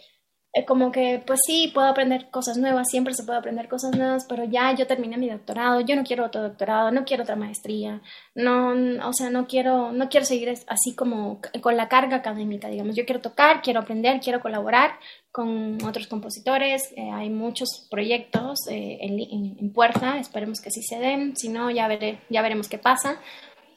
como 0.64 0.92
que, 0.92 1.22
pues 1.26 1.42
sí, 1.46 1.70
puedo 1.74 1.88
aprender 1.88 2.30
cosas 2.30 2.58
nuevas, 2.58 2.88
siempre 2.90 3.14
se 3.14 3.24
puede 3.24 3.40
aprender 3.40 3.68
cosas 3.68 3.94
nuevas, 3.94 4.26
pero 4.30 4.46
ya 4.46 4.74
yo 4.74 4.88
terminé 4.88 5.18
mi 5.18 5.30
doctorado, 5.30 5.82
yo 5.82 5.98
no 5.98 6.04
quiero 6.04 6.26
otro 6.26 6.42
doctorado, 6.42 6.92
no 6.92 7.04
quiero 7.04 7.24
otra 7.24 7.36
maestría, 7.36 8.02
no, 8.36 8.70
o 9.06 9.14
sea, 9.14 9.30
no 9.30 9.48
quiero, 9.48 9.92
no 9.92 10.08
quiero 10.08 10.26
seguir 10.26 10.48
así 10.68 10.96
como 10.96 11.42
con 11.62 11.76
la 11.76 11.90
carga 11.90 12.18
académica, 12.18 12.70
digamos, 12.70 12.96
yo 12.96 13.06
quiero 13.06 13.20
tocar, 13.20 13.62
quiero 13.62 13.82
aprender, 13.82 14.22
quiero 14.22 14.40
colaborar 14.40 14.92
con 15.36 15.78
otros 15.84 16.08
compositores, 16.08 16.94
eh, 16.96 17.10
hay 17.12 17.30
muchos 17.30 17.88
proyectos 17.92 18.60
eh, 18.70 19.00
en, 19.02 19.20
en, 19.60 19.74
puerta, 19.74 20.18
esperemos 20.18 20.62
que 20.62 20.72
sí 20.72 20.82
se 20.82 20.98
den, 20.98 21.36
si 21.36 21.50
no, 21.50 21.70
ya, 21.70 21.90
veré, 21.90 22.22
ya 22.30 22.42
veremos 22.42 22.70
qué 22.70 22.78
pasa, 22.78 23.20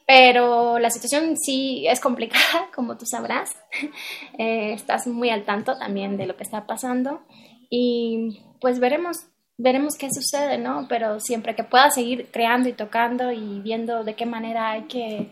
pero 0.09 0.79
la 0.79 0.89
situación 0.89 1.37
sí 1.37 1.85
es 1.87 1.99
complicada, 1.99 2.69
como 2.75 2.97
tú 2.97 3.05
sabrás. 3.05 3.55
Eh, 4.37 4.71
estás 4.71 5.05
muy 5.05 5.29
al 5.29 5.43
tanto 5.43 5.77
también 5.77 6.15
de 6.15 6.25
lo 6.25 6.37
que 6.37 6.43
está 6.43 6.65
pasando 6.65 7.21
y 7.69 8.41
pues 8.61 8.79
veremos, 8.79 9.27
veremos 9.57 9.97
qué 9.97 10.07
sucede, 10.13 10.57
¿no? 10.57 10.85
Pero 10.87 11.19
siempre 11.19 11.55
que 11.55 11.65
pueda 11.65 11.91
seguir 11.91 12.29
creando 12.31 12.69
y 12.69 12.73
tocando 12.73 13.33
y 13.33 13.59
viendo 13.59 14.05
de 14.05 14.15
qué 14.15 14.25
manera 14.25 14.71
hay 14.71 14.83
que, 14.83 15.29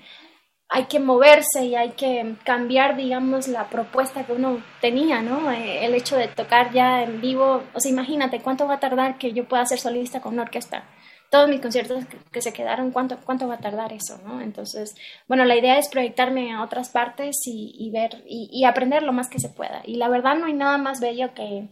hay 0.68 0.86
que 0.88 1.00
moverse 1.00 1.64
y 1.64 1.76
hay 1.76 1.92
que 1.92 2.36
cambiar, 2.44 2.98
digamos, 2.98 3.48
la 3.48 3.70
propuesta 3.70 4.26
que 4.26 4.34
uno 4.34 4.62
tenía, 4.82 5.22
¿no? 5.22 5.50
Eh, 5.52 5.86
el 5.86 5.96
hecho 5.96 6.18
de 6.18 6.28
tocar 6.28 6.74
ya 6.74 7.02
en 7.04 7.22
vivo, 7.22 7.64
o 7.74 7.80
sea, 7.80 7.92
imagínate 7.92 8.42
cuánto 8.42 8.68
va 8.68 8.74
a 8.76 8.80
tardar 8.82 9.18
que 9.18 9.32
yo 9.32 9.48
pueda 9.48 9.66
ser 9.66 9.80
solista 9.80 10.20
con 10.20 10.34
una 10.34 10.44
orquesta 10.44 10.84
todos 11.30 11.50
mis 11.50 11.62
conciertos 11.62 12.06
que, 12.32 12.42
se 12.42 12.54
quedaron, 12.54 12.92
¿cuánto, 12.92 13.18
¿cuánto 13.26 13.48
va 13.48 13.56
a 13.56 13.60
tardar 13.60 13.94
eso? 13.94 14.20
¿no? 14.26 14.42
Entonces, 14.42 14.96
bueno, 15.28 15.46
la 15.46 15.58
idea 15.58 15.78
es 15.78 15.90
proyectarme 15.90 16.54
a 16.54 16.64
otras 16.64 16.90
partes 16.90 17.36
y, 17.46 17.90
ver 17.92 18.24
y, 18.26 18.64
aprender 18.66 19.04
lo 19.04 19.14
más 19.14 19.30
que 19.30 19.40
se 19.40 19.50
pueda. 19.50 19.82
Y 19.86 19.96
la 19.96 20.10
verdad 20.10 20.38
no 20.38 20.46
hay 20.46 20.54
nada 20.54 20.78
más 20.78 21.00
bello 21.00 21.34
que, 21.34 21.70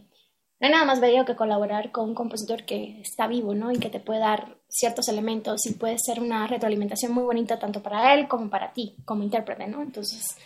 no 0.60 0.66
hay 0.66 0.70
nada 0.70 0.84
más 0.84 1.00
bello 1.00 1.24
que 1.24 1.36
colaborar 1.36 1.90
con 1.90 2.10
un 2.10 2.14
compositor 2.14 2.64
que 2.64 3.00
está 3.00 3.26
vivo, 3.26 3.54
¿no? 3.54 3.72
Y 3.72 3.78
que 3.78 3.90
te 3.90 4.00
puede 4.00 4.20
dar 4.20 4.58
ciertos 4.68 5.08
elementos 5.08 5.64
y 5.66 5.74
puede 5.74 5.98
ser 5.98 6.20
una 6.20 6.46
retroalimentación 6.46 7.12
muy 7.12 7.24
bonita 7.24 7.58
tanto 7.58 7.82
para 7.82 8.14
él 8.14 8.28
como 8.28 8.50
para 8.50 8.72
ti, 8.72 8.96
como 9.04 9.22
intérprete, 9.22 9.66
¿no? 9.68 9.82
Entonces, 9.82 10.36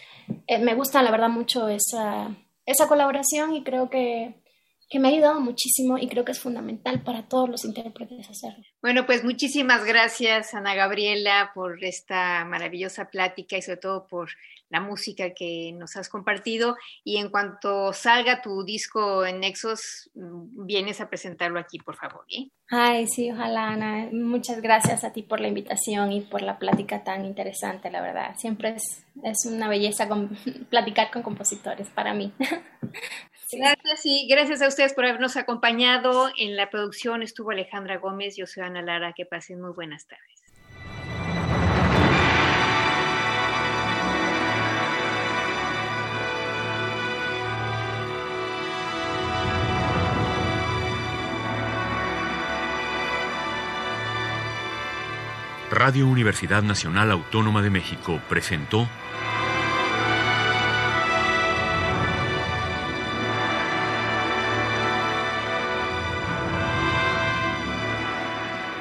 eh, 0.46 0.58
me 0.58 0.74
gusta 0.74 1.02
la 1.02 1.10
verdad 1.10 1.28
mucho 1.28 1.68
esa, 1.68 2.28
esa 2.66 2.86
colaboración 2.86 3.54
y 3.54 3.64
creo 3.64 3.90
que 3.90 4.39
que 4.90 4.98
me 4.98 5.08
ha 5.08 5.12
ayudado 5.12 5.40
muchísimo 5.40 5.96
y 5.98 6.08
creo 6.08 6.24
que 6.24 6.32
es 6.32 6.40
fundamental 6.40 7.02
para 7.04 7.28
todos 7.28 7.48
los 7.48 7.64
intérpretes 7.64 8.28
hacerlo. 8.28 8.64
Bueno, 8.82 9.06
pues 9.06 9.22
muchísimas 9.22 9.84
gracias, 9.84 10.52
Ana 10.52 10.74
Gabriela, 10.74 11.52
por 11.54 11.82
esta 11.84 12.44
maravillosa 12.44 13.08
plática 13.08 13.56
y 13.56 13.62
sobre 13.62 13.76
todo 13.76 14.08
por 14.08 14.30
la 14.68 14.80
música 14.80 15.30
que 15.32 15.72
nos 15.74 15.96
has 15.96 16.08
compartido. 16.08 16.76
Y 17.04 17.18
en 17.18 17.28
cuanto 17.28 17.92
salga 17.92 18.42
tu 18.42 18.64
disco 18.64 19.24
en 19.24 19.40
Nexos, 19.40 20.10
mm, 20.14 20.66
vienes 20.66 21.00
a 21.00 21.08
presentarlo 21.08 21.60
aquí, 21.60 21.78
por 21.78 21.96
favor. 21.96 22.24
¿eh? 22.28 22.50
Ay, 22.68 23.06
sí, 23.06 23.30
ojalá, 23.30 23.68
Ana. 23.68 24.08
Muchas 24.12 24.60
gracias 24.60 25.04
a 25.04 25.12
ti 25.12 25.22
por 25.22 25.40
la 25.40 25.48
invitación 25.48 26.10
y 26.12 26.20
por 26.22 26.42
la 26.42 26.58
plática 26.58 27.04
tan 27.04 27.24
interesante, 27.24 27.90
la 27.90 28.00
verdad. 28.00 28.34
Siempre 28.38 28.70
es, 28.70 29.04
es 29.22 29.46
una 29.46 29.68
belleza 29.68 30.08
platicar 30.70 31.12
con 31.12 31.22
compositores 31.22 31.88
para 31.90 32.12
mí. 32.12 32.32
Gracias 33.52 34.00
y 34.04 34.26
gracias 34.28 34.62
a 34.62 34.68
ustedes 34.68 34.94
por 34.94 35.04
habernos 35.04 35.36
acompañado. 35.36 36.30
En 36.36 36.56
la 36.56 36.70
producción 36.70 37.22
estuvo 37.22 37.50
Alejandra 37.50 37.98
Gómez, 37.98 38.36
yo 38.36 38.46
soy 38.46 38.62
Ana 38.62 38.82
Lara, 38.82 39.12
que 39.12 39.26
pasen 39.26 39.60
muy 39.60 39.72
buenas 39.72 40.06
tardes. 40.06 40.40
Radio 55.70 56.08
Universidad 56.08 56.62
Nacional 56.62 57.12
Autónoma 57.12 57.62
de 57.62 57.70
México 57.70 58.20
presentó 58.28 58.88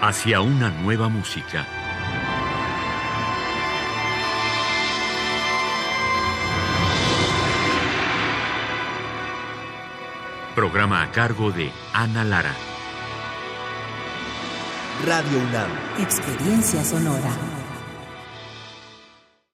hacia 0.01 0.41
una 0.41 0.69
nueva 0.69 1.09
música. 1.09 1.65
Programa 10.55 11.03
a 11.03 11.11
cargo 11.11 11.51
de 11.51 11.71
Ana 11.93 12.23
Lara. 12.23 12.53
Radio 15.05 15.39
UNAM. 15.39 15.69
Experiencia 15.99 16.83
sonora. 16.83 17.58